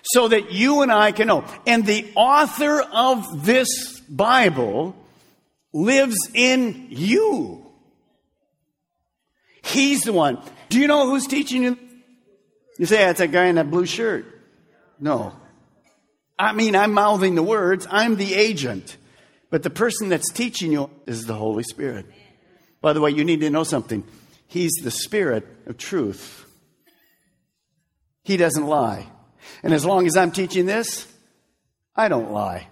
So 0.04 0.28
that 0.28 0.52
you 0.52 0.84
and 0.84 0.92
I 0.92 1.12
can 1.12 1.28
know. 1.28 1.46
And 1.66 1.86
the 1.86 2.10
author 2.16 2.82
of 2.82 3.46
this 3.46 4.00
Bible 4.02 4.96
lives 5.74 6.30
in 6.34 6.88
you. 6.90 7.66
He's 9.64 10.02
the 10.02 10.14
one. 10.14 10.40
Do 10.70 10.80
you 10.80 10.88
know 10.88 11.10
who's 11.10 11.26
teaching 11.28 11.64
you? 11.64 11.78
You 12.78 12.86
say, 12.86 12.98
that's 12.98 13.20
that 13.20 13.32
guy 13.32 13.46
in 13.46 13.56
that 13.56 13.72
blue 13.72 13.86
shirt. 13.86 14.26
No. 15.00 15.34
I 16.38 16.54
mean, 16.54 16.76
I'm 16.76 16.94
mouthing 16.94 17.36
the 17.36 17.44
words. 17.44 17.88
I'm 17.90 18.16
the 18.16 18.36
agent. 18.36 18.98
But 19.50 19.64
the 19.64 19.70
person 19.70 20.10
that's 20.10 20.32
teaching 20.32 20.72
you 20.72 20.90
is 21.06 21.26
the 21.26 21.34
Holy 21.34 21.64
Spirit. 21.64 22.06
By 22.82 22.94
the 22.94 23.02
way, 23.02 23.12
you 23.12 23.24
need 23.24 23.42
to 23.42 23.50
know 23.50 23.64
something. 23.64 24.04
He's 24.48 24.74
the 24.84 24.92
Spirit 24.92 25.48
of 25.66 25.78
truth. 25.78 26.46
He 28.24 28.38
doesn't 28.38 28.66
lie. 28.66 29.08
And 29.64 29.74
as 29.74 29.86
long 29.86 30.06
as 30.06 30.18
I'm 30.18 30.32
teaching 30.32 30.66
this, 30.66 31.08
I 31.96 32.10
don't 32.10 32.32
lie. 32.32 32.68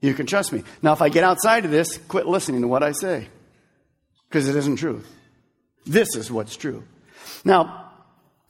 You 0.00 0.14
can 0.14 0.26
trust 0.26 0.52
me. 0.52 0.62
Now, 0.82 0.92
if 0.92 1.00
I 1.00 1.08
get 1.08 1.24
outside 1.24 1.64
of 1.64 1.70
this, 1.70 1.98
quit 2.08 2.26
listening 2.26 2.60
to 2.62 2.68
what 2.68 2.82
I 2.82 2.92
say. 2.92 3.28
Because 4.28 4.48
it 4.48 4.56
isn't 4.56 4.76
truth. 4.76 5.10
This 5.86 6.14
is 6.14 6.30
what's 6.30 6.56
true. 6.56 6.84
Now, 7.44 7.87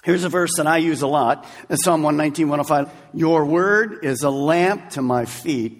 Here's 0.04 0.24
a 0.24 0.28
verse 0.28 0.56
that 0.56 0.66
I 0.66 0.78
use 0.78 1.02
a 1.02 1.06
lot. 1.06 1.46
It's 1.68 1.84
Psalm 1.84 2.02
119, 2.02 2.48
105. 2.48 2.90
Your 3.14 3.44
word 3.44 4.04
is 4.04 4.22
a 4.22 4.30
lamp 4.30 4.90
to 4.90 5.02
my 5.02 5.24
feet 5.24 5.76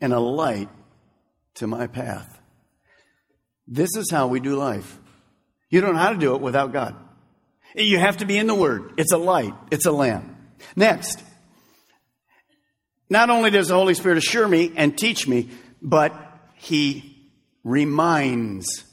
and 0.00 0.12
a 0.12 0.20
light 0.20 0.68
to 1.54 1.66
my 1.66 1.86
path. 1.86 2.40
This 3.66 3.96
is 3.96 4.10
how 4.10 4.28
we 4.28 4.40
do 4.40 4.56
life. 4.56 4.98
You 5.68 5.80
don't 5.80 5.94
know 5.94 6.00
how 6.00 6.12
to 6.12 6.18
do 6.18 6.34
it 6.34 6.40
without 6.40 6.72
God. 6.72 6.94
You 7.74 7.98
have 7.98 8.18
to 8.18 8.26
be 8.26 8.36
in 8.36 8.46
the 8.46 8.54
Word. 8.54 8.92
It's 8.98 9.12
a 9.12 9.18
light, 9.18 9.54
it's 9.70 9.86
a 9.86 9.92
lamp. 9.92 10.36
Next, 10.76 11.22
not 13.08 13.30
only 13.30 13.50
does 13.50 13.68
the 13.68 13.74
Holy 13.74 13.94
Spirit 13.94 14.18
assure 14.18 14.46
me 14.46 14.72
and 14.76 14.96
teach 14.96 15.26
me, 15.26 15.48
but 15.80 16.14
He 16.54 17.30
reminds 17.64 18.84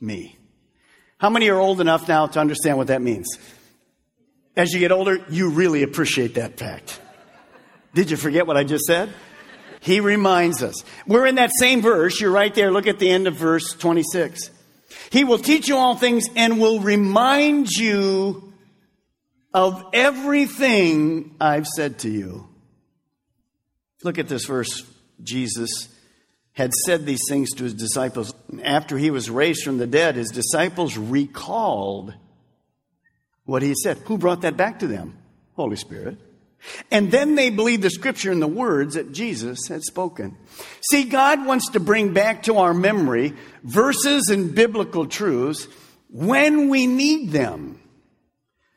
me. 0.00 0.38
How 1.24 1.30
many 1.30 1.48
are 1.48 1.58
old 1.58 1.80
enough 1.80 2.06
now 2.06 2.26
to 2.26 2.38
understand 2.38 2.76
what 2.76 2.88
that 2.88 3.00
means? 3.00 3.38
As 4.58 4.74
you 4.74 4.78
get 4.78 4.92
older, 4.92 5.24
you 5.30 5.48
really 5.48 5.82
appreciate 5.82 6.34
that 6.34 6.58
fact. 6.58 7.00
Did 7.94 8.10
you 8.10 8.18
forget 8.18 8.46
what 8.46 8.58
I 8.58 8.64
just 8.64 8.84
said? 8.84 9.08
He 9.80 10.00
reminds 10.00 10.62
us. 10.62 10.84
We're 11.06 11.24
in 11.24 11.36
that 11.36 11.50
same 11.58 11.80
verse. 11.80 12.20
You're 12.20 12.30
right 12.30 12.54
there. 12.54 12.70
Look 12.70 12.86
at 12.86 12.98
the 12.98 13.08
end 13.08 13.26
of 13.26 13.36
verse 13.36 13.72
26. 13.72 14.50
He 15.08 15.24
will 15.24 15.38
teach 15.38 15.66
you 15.66 15.78
all 15.78 15.94
things 15.94 16.26
and 16.36 16.60
will 16.60 16.80
remind 16.80 17.70
you 17.70 18.52
of 19.54 19.82
everything 19.94 21.36
I've 21.40 21.66
said 21.66 22.00
to 22.00 22.10
you. 22.10 22.46
Look 24.02 24.18
at 24.18 24.28
this 24.28 24.44
verse. 24.44 24.82
Jesus 25.22 25.88
had 26.54 26.72
said 26.86 27.04
these 27.04 27.20
things 27.28 27.50
to 27.52 27.64
his 27.64 27.74
disciples. 27.74 28.34
After 28.62 28.96
he 28.96 29.10
was 29.10 29.28
raised 29.28 29.62
from 29.62 29.78
the 29.78 29.86
dead, 29.86 30.16
his 30.16 30.30
disciples 30.30 30.96
recalled 30.96 32.14
what 33.44 33.62
he 33.62 33.74
said. 33.74 33.98
Who 34.06 34.18
brought 34.18 34.40
that 34.42 34.56
back 34.56 34.78
to 34.78 34.86
them? 34.86 35.18
Holy 35.54 35.76
Spirit. 35.76 36.18
And 36.90 37.10
then 37.10 37.34
they 37.34 37.50
believed 37.50 37.82
the 37.82 37.90
scripture 37.90 38.32
and 38.32 38.40
the 38.40 38.46
words 38.46 38.94
that 38.94 39.12
Jesus 39.12 39.68
had 39.68 39.82
spoken. 39.82 40.36
See, 40.90 41.04
God 41.04 41.44
wants 41.44 41.70
to 41.70 41.80
bring 41.80 42.14
back 42.14 42.44
to 42.44 42.58
our 42.58 42.72
memory 42.72 43.34
verses 43.62 44.28
and 44.30 44.54
biblical 44.54 45.06
truths 45.06 45.68
when 46.08 46.68
we 46.68 46.86
need 46.86 47.30
them. 47.30 47.80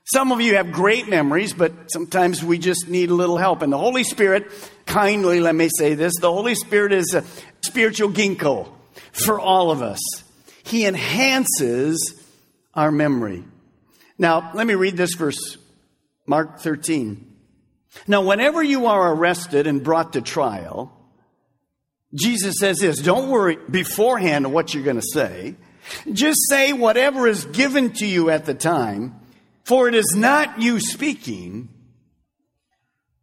Some 0.05 0.31
of 0.31 0.39
you 0.39 0.55
have 0.55 0.71
great 0.71 1.09
memories, 1.09 1.53
but 1.53 1.91
sometimes 1.91 2.41
we 2.41 2.57
just 2.57 2.87
need 2.87 3.09
a 3.09 3.13
little 3.13 3.37
help. 3.37 3.61
And 3.61 3.71
the 3.73 3.77
Holy 3.77 4.05
Spirit, 4.05 4.51
kindly 4.85 5.41
let 5.41 5.53
me 5.53 5.69
say 5.69 5.95
this, 5.95 6.13
the 6.19 6.31
Holy 6.31 6.55
Spirit 6.55 6.93
is 6.93 7.13
spiritual 7.67 8.09
ginkgo 8.09 8.69
for 9.11 9.39
all 9.39 9.71
of 9.71 9.81
us. 9.81 9.99
He 10.63 10.85
enhances 10.85 12.21
our 12.73 12.91
memory. 12.91 13.43
Now, 14.17 14.51
let 14.53 14.65
me 14.65 14.73
read 14.73 14.97
this 14.97 15.13
verse, 15.13 15.57
Mark 16.25 16.59
13. 16.59 17.23
Now, 18.07 18.21
whenever 18.21 18.61
you 18.61 18.87
are 18.87 19.13
arrested 19.13 19.67
and 19.67 19.83
brought 19.83 20.13
to 20.13 20.21
trial, 20.21 20.93
Jesus 22.13 22.55
says 22.59 22.79
this 22.79 23.01
don't 23.01 23.29
worry 23.29 23.57
beforehand 23.69 24.51
what 24.51 24.73
you're 24.73 24.83
going 24.83 24.99
to 24.99 25.13
say. 25.13 25.55
Just 26.11 26.39
say 26.49 26.73
whatever 26.73 27.27
is 27.27 27.45
given 27.45 27.91
to 27.93 28.05
you 28.05 28.29
at 28.29 28.45
the 28.45 28.53
time, 28.53 29.15
for 29.63 29.87
it 29.87 29.95
is 29.95 30.15
not 30.15 30.61
you 30.61 30.79
speaking, 30.79 31.69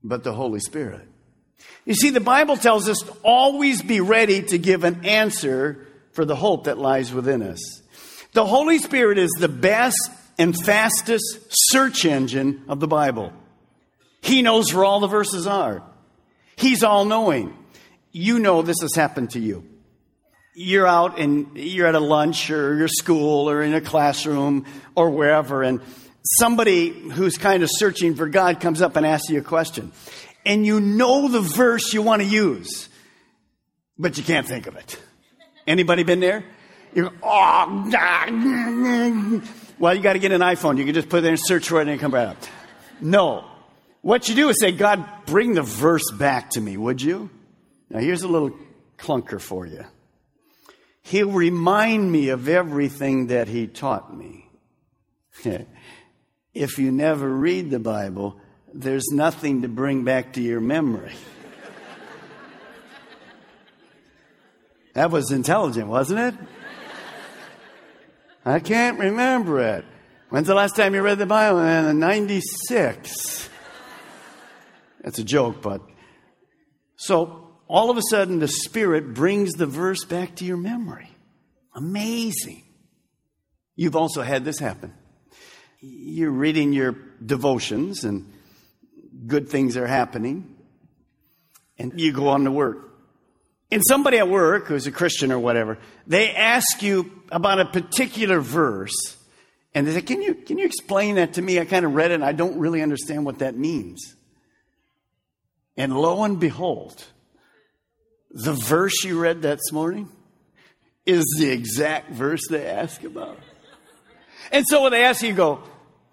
but 0.02 0.24
the 0.24 0.32
Holy 0.32 0.60
Spirit. 0.60 1.06
You 1.84 1.94
see, 1.94 2.10
the 2.10 2.20
Bible 2.20 2.56
tells 2.56 2.88
us 2.88 2.98
to 3.00 3.12
always 3.22 3.82
be 3.82 4.00
ready 4.00 4.42
to 4.42 4.58
give 4.58 4.84
an 4.84 5.04
answer 5.04 5.86
for 6.12 6.24
the 6.24 6.36
hope 6.36 6.64
that 6.64 6.78
lies 6.78 7.12
within 7.12 7.42
us. 7.42 7.82
The 8.32 8.46
Holy 8.46 8.78
Spirit 8.78 9.18
is 9.18 9.30
the 9.32 9.48
best 9.48 10.10
and 10.38 10.56
fastest 10.56 11.46
search 11.50 12.04
engine 12.04 12.64
of 12.68 12.80
the 12.80 12.88
Bible. 12.88 13.32
He 14.22 14.42
knows 14.42 14.72
where 14.72 14.84
all 14.84 15.00
the 15.00 15.06
verses 15.06 15.46
are. 15.46 15.82
He's 16.56 16.82
all 16.82 17.04
knowing. 17.04 17.56
You 18.10 18.38
know 18.38 18.62
this 18.62 18.80
has 18.80 18.94
happened 18.94 19.30
to 19.30 19.40
you. 19.40 19.64
You're 20.54 20.86
out 20.86 21.18
and 21.18 21.56
you're 21.56 21.86
at 21.86 21.94
a 21.94 22.00
lunch 22.00 22.50
or 22.50 22.76
your 22.76 22.88
school 22.88 23.50
or 23.50 23.62
in 23.62 23.74
a 23.74 23.80
classroom 23.80 24.66
or 24.94 25.10
wherever, 25.10 25.62
and 25.62 25.80
somebody 26.38 26.90
who's 26.90 27.36
kind 27.36 27.62
of 27.62 27.70
searching 27.72 28.14
for 28.14 28.28
God 28.28 28.60
comes 28.60 28.80
up 28.80 28.96
and 28.96 29.04
asks 29.04 29.28
you 29.28 29.40
a 29.40 29.42
question. 29.42 29.92
And 30.44 30.66
you 30.66 30.80
know 30.80 31.28
the 31.28 31.40
verse 31.40 31.92
you 31.92 32.02
want 32.02 32.22
to 32.22 32.28
use, 32.28 32.88
but 33.98 34.18
you 34.18 34.24
can't 34.24 34.46
think 34.46 34.66
of 34.66 34.76
it. 34.76 35.00
Anybody 35.66 36.02
been 36.02 36.20
there? 36.20 36.44
You 36.94 37.04
go, 37.04 37.12
oh, 37.22 37.90
well, 39.78 39.94
you 39.94 40.02
got 40.02 40.12
to 40.12 40.18
get 40.18 40.32
an 40.32 40.40
iPhone. 40.40 40.78
You 40.78 40.84
can 40.84 40.94
just 40.94 41.08
put 41.08 41.18
it 41.18 41.22
there 41.22 41.32
and 41.32 41.40
search 41.40 41.68
for 41.68 41.78
it 41.78 41.82
and 41.82 41.90
it 41.90 41.98
come 41.98 42.12
right 42.12 42.28
up. 42.28 42.36
No. 43.00 43.44
What 44.02 44.28
you 44.28 44.34
do 44.34 44.48
is 44.50 44.60
say, 44.60 44.70
God, 44.72 45.04
bring 45.26 45.54
the 45.54 45.62
verse 45.62 46.10
back 46.12 46.50
to 46.50 46.60
me, 46.60 46.76
would 46.76 47.00
you? 47.00 47.30
Now, 47.90 48.00
here's 48.00 48.22
a 48.22 48.28
little 48.28 48.52
clunker 48.98 49.40
for 49.40 49.66
you. 49.66 49.84
He'll 51.02 51.30
remind 51.30 52.10
me 52.10 52.28
of 52.28 52.48
everything 52.48 53.28
that 53.28 53.48
he 53.48 53.66
taught 53.66 54.16
me. 54.16 54.48
if 56.54 56.78
you 56.78 56.92
never 56.92 57.28
read 57.28 57.70
the 57.70 57.78
Bible, 57.78 58.40
there's 58.74 59.12
nothing 59.12 59.62
to 59.62 59.68
bring 59.68 60.02
back 60.02 60.32
to 60.32 60.42
your 60.42 60.60
memory. 60.60 61.14
that 64.94 65.10
was 65.12 65.30
intelligent, 65.30 65.86
wasn't 65.86 66.18
it? 66.18 66.34
I 68.44 68.58
can't 68.58 68.98
remember 68.98 69.60
it. 69.60 69.84
When's 70.28 70.48
the 70.48 70.54
last 70.54 70.74
time 70.74 70.94
you 70.94 71.02
read 71.02 71.18
the 71.18 71.26
Bible? 71.26 71.60
In 71.60 71.98
96. 72.00 73.48
That's 75.02 75.18
a 75.18 75.24
joke, 75.24 75.62
but. 75.62 75.80
So 76.96 77.48
all 77.68 77.90
of 77.90 77.96
a 77.96 78.02
sudden, 78.10 78.40
the 78.40 78.48
Spirit 78.48 79.14
brings 79.14 79.52
the 79.52 79.66
verse 79.66 80.04
back 80.04 80.34
to 80.36 80.44
your 80.44 80.56
memory. 80.56 81.08
Amazing. 81.74 82.64
You've 83.76 83.96
also 83.96 84.22
had 84.22 84.44
this 84.44 84.58
happen. 84.58 84.92
You're 85.80 86.30
reading 86.30 86.72
your 86.72 86.96
devotions 87.24 88.04
and 88.04 88.33
good 89.26 89.48
things 89.48 89.76
are 89.76 89.86
happening, 89.86 90.56
and 91.78 91.98
you 92.00 92.12
go 92.12 92.28
on 92.28 92.44
to 92.44 92.50
work. 92.50 92.90
And 93.70 93.82
somebody 93.84 94.18
at 94.18 94.28
work 94.28 94.66
who's 94.66 94.86
a 94.86 94.92
Christian 94.92 95.32
or 95.32 95.38
whatever, 95.38 95.78
they 96.06 96.32
ask 96.32 96.82
you 96.82 97.10
about 97.32 97.58
a 97.58 97.64
particular 97.64 98.40
verse, 98.40 99.16
and 99.74 99.86
they 99.86 99.94
say, 99.94 100.02
Can 100.02 100.22
you, 100.22 100.34
can 100.34 100.58
you 100.58 100.66
explain 100.66 101.16
that 101.16 101.34
to 101.34 101.42
me? 101.42 101.58
I 101.58 101.64
kind 101.64 101.84
of 101.84 101.94
read 101.94 102.10
it 102.10 102.14
and 102.14 102.24
I 102.24 102.32
don't 102.32 102.58
really 102.58 102.82
understand 102.82 103.24
what 103.24 103.40
that 103.40 103.56
means. 103.56 104.14
And 105.76 105.96
lo 105.96 106.22
and 106.22 106.38
behold, 106.38 107.04
the 108.30 108.52
verse 108.52 109.02
you 109.04 109.18
read 109.20 109.42
that 109.42 109.58
morning 109.72 110.08
is 111.04 111.24
the 111.38 111.50
exact 111.50 112.10
verse 112.10 112.42
they 112.48 112.66
ask 112.66 113.02
about. 113.04 113.38
And 114.52 114.64
so 114.68 114.82
when 114.82 114.92
they 114.92 115.04
ask 115.04 115.22
you, 115.22 115.28
you 115.28 115.34
go, 115.34 115.62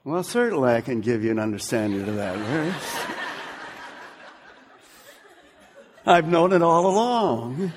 Well, 0.04 0.24
certainly 0.24 0.74
I 0.74 0.82
can 0.82 1.02
give 1.02 1.24
you 1.24 1.32
an 1.32 1.40
understanding 1.40 2.08
of 2.08 2.16
that 2.16 2.38
verse. 2.38 3.01
I've 6.06 6.28
known 6.28 6.54
it 6.54 6.62
all 6.62 6.88
along. 6.88 7.72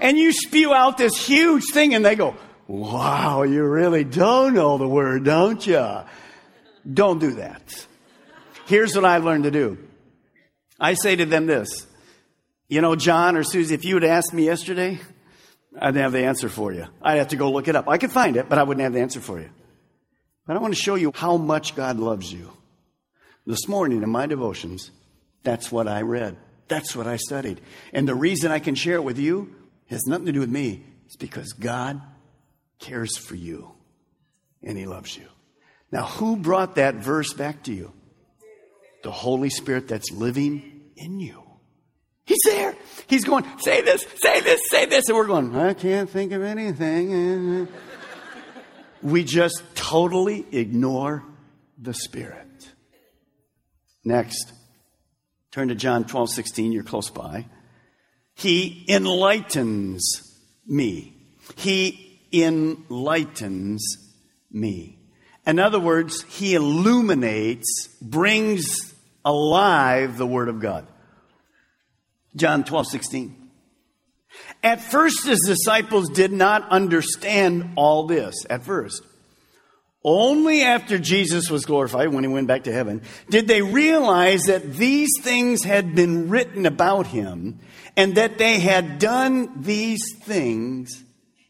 And 0.00 0.18
you 0.18 0.32
spew 0.32 0.74
out 0.74 0.98
this 0.98 1.16
huge 1.26 1.64
thing, 1.72 1.94
and 1.94 2.04
they 2.04 2.16
go, 2.16 2.36
Wow, 2.66 3.42
you 3.42 3.62
really 3.64 4.04
don't 4.04 4.54
know 4.54 4.78
the 4.78 4.88
word, 4.88 5.24
don't 5.24 5.64
you? 5.66 6.00
Don't 6.90 7.18
do 7.18 7.32
that. 7.34 7.86
Here's 8.66 8.94
what 8.94 9.04
I 9.04 9.18
learned 9.18 9.44
to 9.44 9.50
do 9.50 9.78
I 10.80 10.94
say 10.94 11.16
to 11.16 11.24
them 11.24 11.46
this 11.46 11.86
You 12.68 12.80
know, 12.80 12.96
John 12.96 13.36
or 13.36 13.44
Susie, 13.44 13.74
if 13.74 13.84
you 13.84 13.94
had 13.94 14.04
asked 14.04 14.32
me 14.32 14.44
yesterday, 14.44 15.00
I 15.78 15.86
didn't 15.86 16.02
have 16.02 16.12
the 16.12 16.24
answer 16.24 16.48
for 16.48 16.72
you. 16.72 16.86
I'd 17.02 17.18
have 17.18 17.28
to 17.28 17.36
go 17.36 17.50
look 17.50 17.68
it 17.68 17.76
up. 17.76 17.88
I 17.88 17.98
could 17.98 18.12
find 18.12 18.36
it, 18.36 18.48
but 18.48 18.58
I 18.58 18.62
wouldn't 18.62 18.82
have 18.82 18.92
the 18.92 19.00
answer 19.00 19.20
for 19.20 19.40
you. 19.40 19.50
But 20.46 20.56
I 20.56 20.60
want 20.60 20.74
to 20.74 20.80
show 20.80 20.94
you 20.94 21.12
how 21.14 21.36
much 21.36 21.74
God 21.74 21.98
loves 21.98 22.32
you. 22.32 22.50
This 23.46 23.68
morning 23.68 24.02
in 24.02 24.10
my 24.10 24.26
devotions, 24.26 24.90
that's 25.42 25.70
what 25.70 25.88
I 25.88 26.02
read. 26.02 26.36
That's 26.68 26.96
what 26.96 27.06
I 27.06 27.16
studied. 27.16 27.60
And 27.92 28.08
the 28.08 28.14
reason 28.14 28.50
I 28.50 28.58
can 28.58 28.74
share 28.74 28.96
it 28.96 29.04
with 29.04 29.18
you 29.18 29.54
has 29.88 30.06
nothing 30.06 30.26
to 30.26 30.32
do 30.32 30.40
with 30.40 30.50
me. 30.50 30.84
It's 31.06 31.16
because 31.16 31.52
God 31.52 32.00
cares 32.78 33.16
for 33.16 33.34
you 33.34 33.72
and 34.62 34.78
He 34.78 34.86
loves 34.86 35.16
you. 35.16 35.26
Now, 35.92 36.04
who 36.04 36.36
brought 36.36 36.76
that 36.76 36.96
verse 36.96 37.32
back 37.32 37.64
to 37.64 37.72
you? 37.72 37.92
the 39.04 39.12
Holy 39.12 39.50
Spirit 39.50 39.86
that's 39.86 40.10
living 40.10 40.80
in 40.96 41.20
you. 41.20 41.40
He's 42.24 42.40
there. 42.46 42.74
He's 43.06 43.24
going, 43.24 43.44
say 43.58 43.82
this, 43.82 44.04
say 44.16 44.40
this, 44.40 44.60
say 44.70 44.86
this. 44.86 45.08
And 45.08 45.16
we're 45.16 45.26
going, 45.26 45.54
I 45.54 45.74
can't 45.74 46.08
think 46.08 46.32
of 46.32 46.42
anything. 46.42 47.68
we 49.02 49.22
just 49.22 49.62
totally 49.74 50.46
ignore 50.50 51.22
the 51.78 51.92
Spirit. 51.92 52.48
Next, 54.04 54.52
turn 55.54 55.68
to 55.68 55.74
John 55.76 56.04
12, 56.04 56.30
16. 56.30 56.72
You're 56.72 56.82
close 56.82 57.10
by. 57.10 57.46
He 58.34 58.84
enlightens 58.88 60.02
me. 60.66 61.14
He 61.54 62.18
enlightens 62.32 63.84
me. 64.50 64.98
In 65.46 65.60
other 65.60 65.78
words, 65.78 66.22
he 66.22 66.56
illuminates, 66.56 67.88
brings 68.02 68.94
alive 69.24 70.18
the 70.18 70.26
Word 70.26 70.48
of 70.48 70.58
God. 70.58 70.88
John 72.34 72.64
12, 72.64 72.88
16. 72.88 73.50
At 74.64 74.80
first, 74.80 75.24
his 75.24 75.38
disciples 75.46 76.08
did 76.08 76.32
not 76.32 76.68
understand 76.70 77.74
all 77.76 78.08
this 78.08 78.34
at 78.50 78.64
first. 78.64 79.04
Only 80.04 80.62
after 80.62 80.98
Jesus 80.98 81.50
was 81.50 81.64
glorified, 81.64 82.08
when 82.08 82.24
he 82.24 82.28
went 82.28 82.46
back 82.46 82.64
to 82.64 82.72
heaven, 82.72 83.00
did 83.30 83.48
they 83.48 83.62
realize 83.62 84.42
that 84.42 84.74
these 84.74 85.10
things 85.22 85.64
had 85.64 85.94
been 85.94 86.28
written 86.28 86.66
about 86.66 87.06
him 87.06 87.58
and 87.96 88.16
that 88.16 88.38
they 88.38 88.58
had 88.58 88.98
done 88.98 89.62
these 89.62 90.02
things 90.22 91.04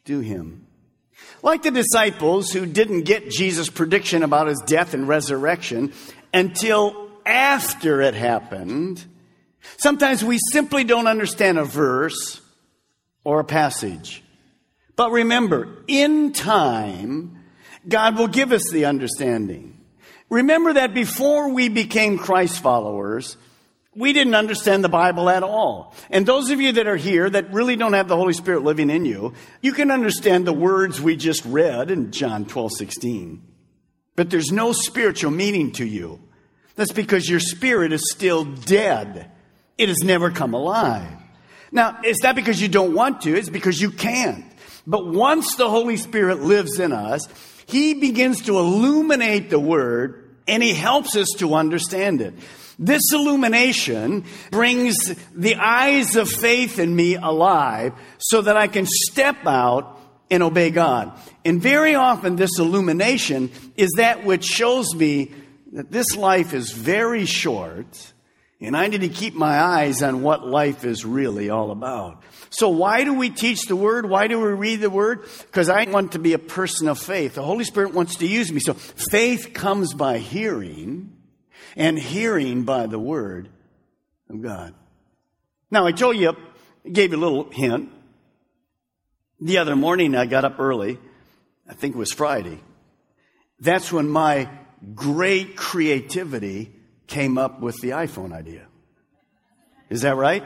to 0.04 0.20
him. 0.20 0.66
Like 1.42 1.62
the 1.62 1.70
disciples 1.70 2.50
who 2.50 2.66
didn't 2.66 3.02
get 3.02 3.30
Jesus' 3.30 3.68
prediction 3.68 4.22
about 4.22 4.46
his 4.46 4.62
death 4.66 4.94
and 4.94 5.08
resurrection 5.08 5.92
until 6.32 7.10
after 7.26 8.00
it 8.00 8.14
happened, 8.14 9.04
sometimes 9.78 10.24
we 10.24 10.38
simply 10.52 10.84
don't 10.84 11.06
understand 11.06 11.58
a 11.58 11.64
verse 11.64 12.40
or 13.24 13.40
a 13.40 13.44
passage. 13.44 14.22
But 14.96 15.10
remember, 15.10 15.68
in 15.86 16.32
time, 16.32 17.43
God 17.88 18.18
will 18.18 18.28
give 18.28 18.52
us 18.52 18.70
the 18.70 18.86
understanding. 18.86 19.78
Remember 20.30 20.72
that 20.72 20.94
before 20.94 21.50
we 21.52 21.68
became 21.68 22.18
Christ 22.18 22.60
followers, 22.60 23.36
we 23.94 24.12
didn't 24.12 24.34
understand 24.34 24.82
the 24.82 24.88
Bible 24.88 25.30
at 25.30 25.42
all. 25.42 25.94
And 26.10 26.26
those 26.26 26.50
of 26.50 26.60
you 26.60 26.72
that 26.72 26.86
are 26.86 26.96
here 26.96 27.30
that 27.30 27.52
really 27.52 27.76
don't 27.76 27.92
have 27.92 28.08
the 28.08 28.16
Holy 28.16 28.32
Spirit 28.32 28.64
living 28.64 28.90
in 28.90 29.04
you, 29.04 29.34
you 29.60 29.72
can 29.72 29.90
understand 29.90 30.46
the 30.46 30.52
words 30.52 31.00
we 31.00 31.16
just 31.16 31.44
read 31.44 31.90
in 31.90 32.10
John 32.10 32.46
12, 32.46 32.72
16. 32.72 33.42
But 34.16 34.30
there's 34.30 34.50
no 34.50 34.72
spiritual 34.72 35.30
meaning 35.30 35.72
to 35.72 35.84
you. 35.84 36.20
That's 36.76 36.92
because 36.92 37.28
your 37.28 37.40
spirit 37.40 37.92
is 37.92 38.10
still 38.10 38.44
dead. 38.44 39.30
It 39.78 39.88
has 39.88 40.02
never 40.02 40.30
come 40.30 40.54
alive. 40.54 41.08
Now, 41.70 41.98
it's 42.02 42.22
not 42.22 42.36
because 42.36 42.60
you 42.60 42.68
don't 42.68 42.94
want 42.94 43.22
to, 43.22 43.36
it's 43.36 43.48
because 43.48 43.80
you 43.80 43.90
can't. 43.90 44.44
But 44.86 45.06
once 45.06 45.56
the 45.56 45.68
Holy 45.68 45.96
Spirit 45.96 46.42
lives 46.42 46.78
in 46.78 46.92
us, 46.92 47.26
He 47.66 47.94
begins 47.94 48.42
to 48.42 48.58
illuminate 48.58 49.50
the 49.50 49.60
Word 49.60 50.36
and 50.46 50.62
He 50.62 50.74
helps 50.74 51.16
us 51.16 51.28
to 51.38 51.54
understand 51.54 52.20
it. 52.20 52.34
This 52.78 53.12
illumination 53.12 54.24
brings 54.50 54.96
the 55.34 55.54
eyes 55.56 56.16
of 56.16 56.28
faith 56.28 56.78
in 56.78 56.94
me 56.94 57.14
alive 57.14 57.92
so 58.18 58.42
that 58.42 58.56
I 58.56 58.66
can 58.66 58.86
step 58.86 59.46
out 59.46 60.00
and 60.30 60.42
obey 60.42 60.70
God. 60.70 61.18
And 61.44 61.62
very 61.62 61.94
often, 61.94 62.36
this 62.36 62.58
illumination 62.58 63.50
is 63.76 63.90
that 63.96 64.24
which 64.24 64.44
shows 64.44 64.94
me 64.94 65.32
that 65.72 65.90
this 65.90 66.16
life 66.16 66.52
is 66.52 66.72
very 66.72 67.26
short 67.26 68.13
and 68.64 68.76
I 68.76 68.86
need 68.86 69.02
to 69.02 69.08
keep 69.08 69.34
my 69.34 69.60
eyes 69.60 70.02
on 70.02 70.22
what 70.22 70.46
life 70.46 70.84
is 70.84 71.04
really 71.04 71.50
all 71.50 71.70
about. 71.70 72.22
So 72.50 72.68
why 72.68 73.04
do 73.04 73.14
we 73.14 73.30
teach 73.30 73.66
the 73.66 73.76
Word? 73.76 74.08
Why 74.08 74.28
do 74.28 74.40
we 74.40 74.48
read 74.48 74.80
the 74.80 74.90
Word? 74.90 75.24
Because 75.40 75.68
I 75.68 75.84
want 75.90 76.12
to 76.12 76.18
be 76.18 76.32
a 76.32 76.38
person 76.38 76.88
of 76.88 76.98
faith. 76.98 77.34
The 77.34 77.42
Holy 77.42 77.64
Spirit 77.64 77.94
wants 77.94 78.16
to 78.16 78.26
use 78.26 78.52
me. 78.52 78.60
So 78.60 78.74
faith 78.74 79.52
comes 79.54 79.92
by 79.92 80.18
hearing 80.18 81.14
and 81.76 81.98
hearing 81.98 82.64
by 82.64 82.86
the 82.86 82.98
word 82.98 83.48
of 84.30 84.40
God. 84.40 84.74
Now, 85.70 85.86
I 85.86 85.92
told 85.92 86.16
you, 86.16 86.36
gave 86.90 87.12
you 87.12 87.18
a 87.18 87.20
little 87.20 87.50
hint. 87.50 87.90
The 89.40 89.58
other 89.58 89.76
morning, 89.76 90.14
I 90.14 90.26
got 90.26 90.44
up 90.44 90.60
early. 90.60 90.98
I 91.68 91.74
think 91.74 91.94
it 91.94 91.98
was 91.98 92.12
Friday. 92.12 92.60
That's 93.58 93.90
when 93.90 94.08
my 94.08 94.48
great 94.94 95.56
creativity 95.56 96.73
came 97.06 97.38
up 97.38 97.60
with 97.60 97.76
the 97.80 97.90
iPhone 97.90 98.32
idea. 98.32 98.66
Is 99.90 100.02
that 100.02 100.16
right? 100.16 100.44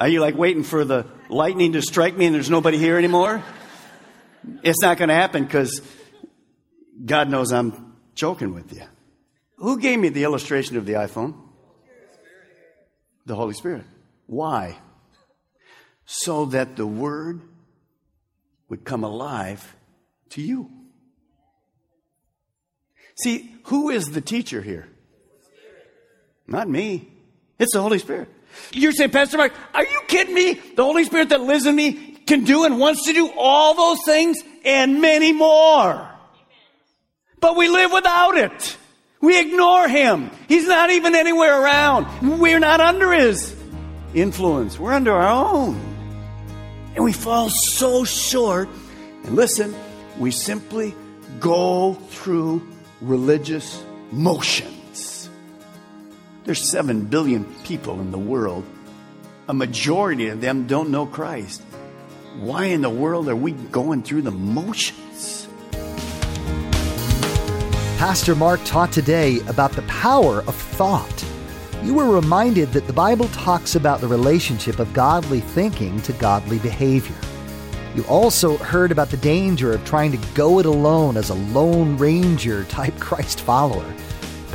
Are 0.00 0.08
you 0.08 0.20
like 0.20 0.36
waiting 0.36 0.62
for 0.62 0.84
the 0.84 1.06
lightning 1.28 1.72
to 1.72 1.82
strike 1.82 2.16
me 2.16 2.26
and 2.26 2.34
there's 2.34 2.50
nobody 2.50 2.78
here 2.78 2.98
anymore? 2.98 3.42
It's 4.62 4.80
not 4.82 4.98
going 4.98 5.08
to 5.08 5.14
happen 5.14 5.44
because 5.44 5.80
God 7.04 7.28
knows 7.28 7.52
I'm 7.52 7.96
joking 8.14 8.54
with 8.54 8.72
you. 8.72 8.82
Who 9.56 9.78
gave 9.78 9.98
me 9.98 10.08
the 10.08 10.24
illustration 10.24 10.76
of 10.76 10.86
the 10.86 10.94
iPhone? 10.94 11.34
The 13.24 13.34
Holy 13.34 13.54
Spirit. 13.54 13.84
Why? 14.26 14.76
So 16.04 16.46
that 16.46 16.76
the 16.76 16.86
Word 16.86 17.42
would 18.68 18.84
come 18.84 19.04
alive 19.04 19.76
to 20.30 20.42
you. 20.42 20.70
See, 23.18 23.54
who 23.64 23.88
is 23.90 24.12
the 24.12 24.20
teacher 24.20 24.60
here? 24.60 24.88
Not 26.46 26.68
me. 26.68 27.08
It's 27.58 27.72
the 27.72 27.82
Holy 27.82 27.98
Spirit. 27.98 28.28
You're 28.72 28.92
saying, 28.92 29.10
Pastor 29.10 29.36
Mark, 29.36 29.52
are 29.74 29.84
you 29.84 30.00
kidding 30.08 30.34
me? 30.34 30.54
The 30.54 30.84
Holy 30.84 31.04
Spirit 31.04 31.30
that 31.30 31.40
lives 31.40 31.66
in 31.66 31.74
me 31.74 31.92
can 32.26 32.44
do 32.44 32.64
and 32.64 32.78
wants 32.78 33.04
to 33.06 33.12
do 33.12 33.30
all 33.36 33.74
those 33.74 33.98
things 34.04 34.38
and 34.64 35.00
many 35.00 35.32
more. 35.32 36.10
But 37.40 37.56
we 37.56 37.68
live 37.68 37.92
without 37.92 38.36
it. 38.36 38.76
We 39.20 39.38
ignore 39.40 39.88
him. 39.88 40.30
He's 40.48 40.66
not 40.66 40.90
even 40.90 41.14
anywhere 41.14 41.62
around. 41.62 42.38
We're 42.40 42.58
not 42.58 42.80
under 42.80 43.12
his 43.12 43.54
influence. 44.14 44.78
We're 44.78 44.92
under 44.92 45.12
our 45.12 45.44
own. 45.44 45.80
And 46.94 47.04
we 47.04 47.12
fall 47.12 47.50
so 47.50 48.04
short. 48.04 48.68
And 49.24 49.36
listen, 49.36 49.74
we 50.18 50.30
simply 50.30 50.94
go 51.40 51.94
through 51.94 52.66
religious 53.00 53.82
motions. 54.10 54.75
There's 56.46 56.62
7 56.62 57.06
billion 57.06 57.44
people 57.64 58.00
in 58.00 58.12
the 58.12 58.18
world. 58.18 58.64
A 59.48 59.52
majority 59.52 60.28
of 60.28 60.40
them 60.40 60.68
don't 60.68 60.90
know 60.90 61.04
Christ. 61.04 61.60
Why 62.38 62.66
in 62.66 62.82
the 62.82 62.88
world 62.88 63.28
are 63.28 63.34
we 63.34 63.50
going 63.50 64.04
through 64.04 64.22
the 64.22 64.30
motions? 64.30 65.48
Pastor 67.98 68.36
Mark 68.36 68.60
taught 68.64 68.92
today 68.92 69.40
about 69.48 69.72
the 69.72 69.82
power 69.88 70.44
of 70.46 70.54
thought. 70.54 71.24
You 71.82 71.94
were 71.94 72.14
reminded 72.14 72.72
that 72.74 72.86
the 72.86 72.92
Bible 72.92 73.26
talks 73.30 73.74
about 73.74 74.00
the 74.00 74.06
relationship 74.06 74.78
of 74.78 74.94
godly 74.94 75.40
thinking 75.40 76.00
to 76.02 76.12
godly 76.12 76.60
behavior. 76.60 77.16
You 77.96 78.04
also 78.04 78.56
heard 78.58 78.92
about 78.92 79.10
the 79.10 79.16
danger 79.16 79.72
of 79.72 79.84
trying 79.84 80.12
to 80.12 80.28
go 80.34 80.60
it 80.60 80.66
alone 80.66 81.16
as 81.16 81.30
a 81.30 81.34
Lone 81.34 81.96
Ranger 81.96 82.62
type 82.66 82.96
Christ 83.00 83.40
follower. 83.40 83.92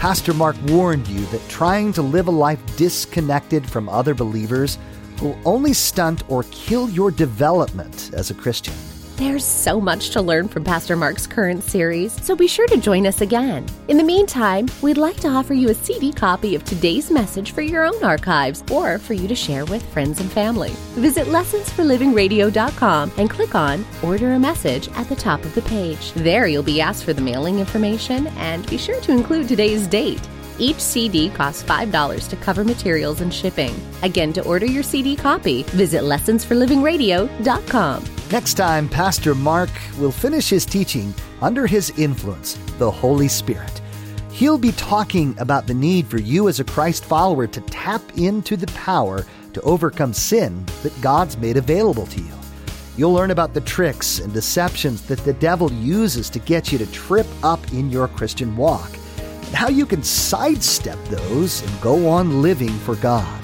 Pastor 0.02 0.34
Mark 0.34 0.56
warned 0.64 1.08
you 1.08 1.24
that 1.28 1.48
trying 1.48 1.94
to 1.94 2.02
live 2.02 2.28
a 2.28 2.32
life 2.32 2.60
disconnected 2.76 3.70
from 3.70 3.88
other 3.88 4.16
believers 4.16 4.80
will 5.22 5.38
only 5.46 5.74
stunt 5.74 6.24
or 6.28 6.42
kill 6.50 6.90
your 6.90 7.12
development 7.12 8.10
as 8.16 8.32
a 8.32 8.34
Christian. 8.34 8.74
There's 9.22 9.46
so 9.46 9.80
much 9.80 10.10
to 10.14 10.22
learn 10.24 10.48
from 10.48 10.64
Pastor 10.64 10.96
Mark's 10.96 11.28
current 11.28 11.64
series, 11.64 12.12
so 12.26 12.36
be 12.36 12.48
sure 12.48 12.66
to 12.66 12.78
join 12.78 13.06
us 13.06 13.22
again. 13.22 13.68
In 13.88 13.98
the 13.98 14.04
meantime, 14.04 14.66
we'd 14.82 14.98
like 14.98 15.18
to 15.18 15.28
offer 15.28 15.54
you 15.54 15.70
a 15.70 15.76
CD 15.76 16.12
copy 16.12 16.56
of 16.56 16.66
today's 16.66 17.12
message 17.12 17.52
for 17.52 17.62
your 17.62 17.86
own 17.86 18.04
archives 18.04 18.64
or 18.72 18.98
for 18.98 19.14
you 19.14 19.28
to 19.28 19.36
share 19.36 19.64
with 19.66 19.84
friends 19.94 20.22
and 20.22 20.32
family. 20.32 20.72
Visit 20.96 21.28
lessonsforlivingradio.com 21.28 23.12
and 23.18 23.30
click 23.30 23.54
on 23.54 23.86
Order 24.02 24.34
a 24.34 24.40
Message 24.40 24.90
at 24.96 25.08
the 25.08 25.16
top 25.16 25.46
of 25.46 25.54
the 25.54 25.62
page. 25.62 26.14
There 26.14 26.48
you'll 26.48 26.64
be 26.64 26.82
asked 26.82 27.04
for 27.04 27.14
the 27.14 27.22
mailing 27.22 27.60
information 27.60 28.26
and 28.38 28.68
be 28.72 28.80
sure 28.80 29.00
to 29.02 29.12
include 29.12 29.48
today's 29.48 29.86
date. 29.86 30.28
Each 30.62 30.80
CD 30.80 31.32
costs 31.32 31.64
$5 31.64 32.30
to 32.30 32.36
cover 32.36 32.64
materials 32.64 33.22
and 33.22 33.34
shipping. 33.34 33.74
Again, 34.04 34.32
to 34.34 34.46
order 34.46 34.68
your 34.68 34.84
CD 34.84 35.16
copy, 35.16 35.64
visit 35.64 36.04
lessonsforlivingradio.com. 36.04 38.06
Next 38.32 38.54
time, 38.54 38.88
Pastor 38.88 39.34
Mark 39.34 39.72
will 39.98 40.12
finish 40.12 40.50
his 40.50 40.68
teaching 40.68 41.16
under 41.42 41.66
his 41.66 41.90
influence, 41.98 42.60
the 42.78 42.92
Holy 42.92 43.28
Spirit. 43.28 43.82
He'll 44.32 44.60
be 44.60 44.74
talking 44.74 45.36
about 45.40 45.66
the 45.66 45.74
need 45.74 46.06
for 46.06 46.20
you 46.20 46.48
as 46.48 46.60
a 46.60 46.64
Christ 46.64 47.06
follower 47.06 47.48
to 47.48 47.62
tap 47.62 48.04
into 48.16 48.56
the 48.56 48.68
power 48.68 49.26
to 49.54 49.62
overcome 49.62 50.14
sin 50.14 50.64
that 50.84 51.02
God's 51.02 51.38
made 51.38 51.58
available 51.58 52.06
to 52.06 52.22
you. 52.22 52.34
You'll 52.98 53.14
learn 53.14 53.32
about 53.32 53.56
the 53.56 53.62
tricks 53.62 54.20
and 54.20 54.32
deceptions 54.32 55.02
that 55.08 55.26
the 55.26 55.34
devil 55.34 55.72
uses 55.72 56.30
to 56.30 56.38
get 56.38 56.72
you 56.72 56.78
to 56.78 56.86
trip 56.92 57.26
up 57.42 57.74
in 57.74 57.90
your 57.90 58.08
Christian 58.08 58.56
walk, 58.56 58.92
how 59.54 59.70
you 59.70 59.86
can 59.86 60.04
sidestep 60.04 60.98
those 61.06 61.62
and 61.62 61.82
go 61.82 62.08
on 62.08 62.42
living 62.42 62.78
for 62.80 62.96
God. 62.96 63.42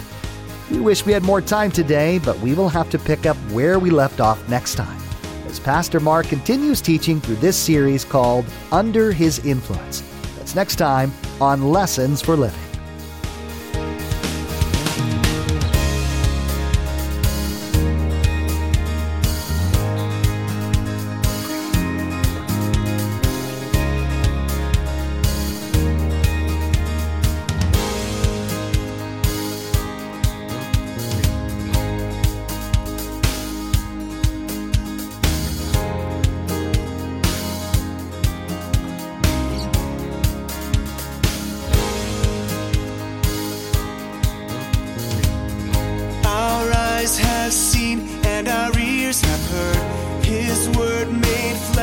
We 0.72 0.80
wish 0.80 1.06
we 1.06 1.14
had 1.14 1.24
more 1.24 1.42
time 1.42 1.72
today, 1.72 2.20
but 2.20 2.38
we 2.40 2.54
will 2.54 2.70
have 2.70 2.90
to 2.90 3.00
pick 3.00 3.26
up 3.26 3.38
where 3.52 3.80
we 3.80 3.90
left 3.90 4.20
off 4.20 4.48
next 4.50 4.76
time 4.76 5.02
as 5.48 5.60
Pastor 5.60 6.00
Mark 6.00 6.28
continues 6.28 6.82
teaching 6.82 7.22
through 7.22 7.38
this 7.38 7.58
series 7.58 8.04
called 8.04 8.46
Under 8.72 9.12
His 9.12 9.40
Influence. 9.46 10.04
That's 10.36 10.56
next 10.56 10.76
time 10.76 11.12
on 11.40 11.72
Lessons 11.72 12.22
for 12.22 12.36
Living. 12.36 12.67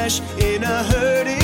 In 0.04 0.62
a 0.62 0.82
hurting 0.84 1.43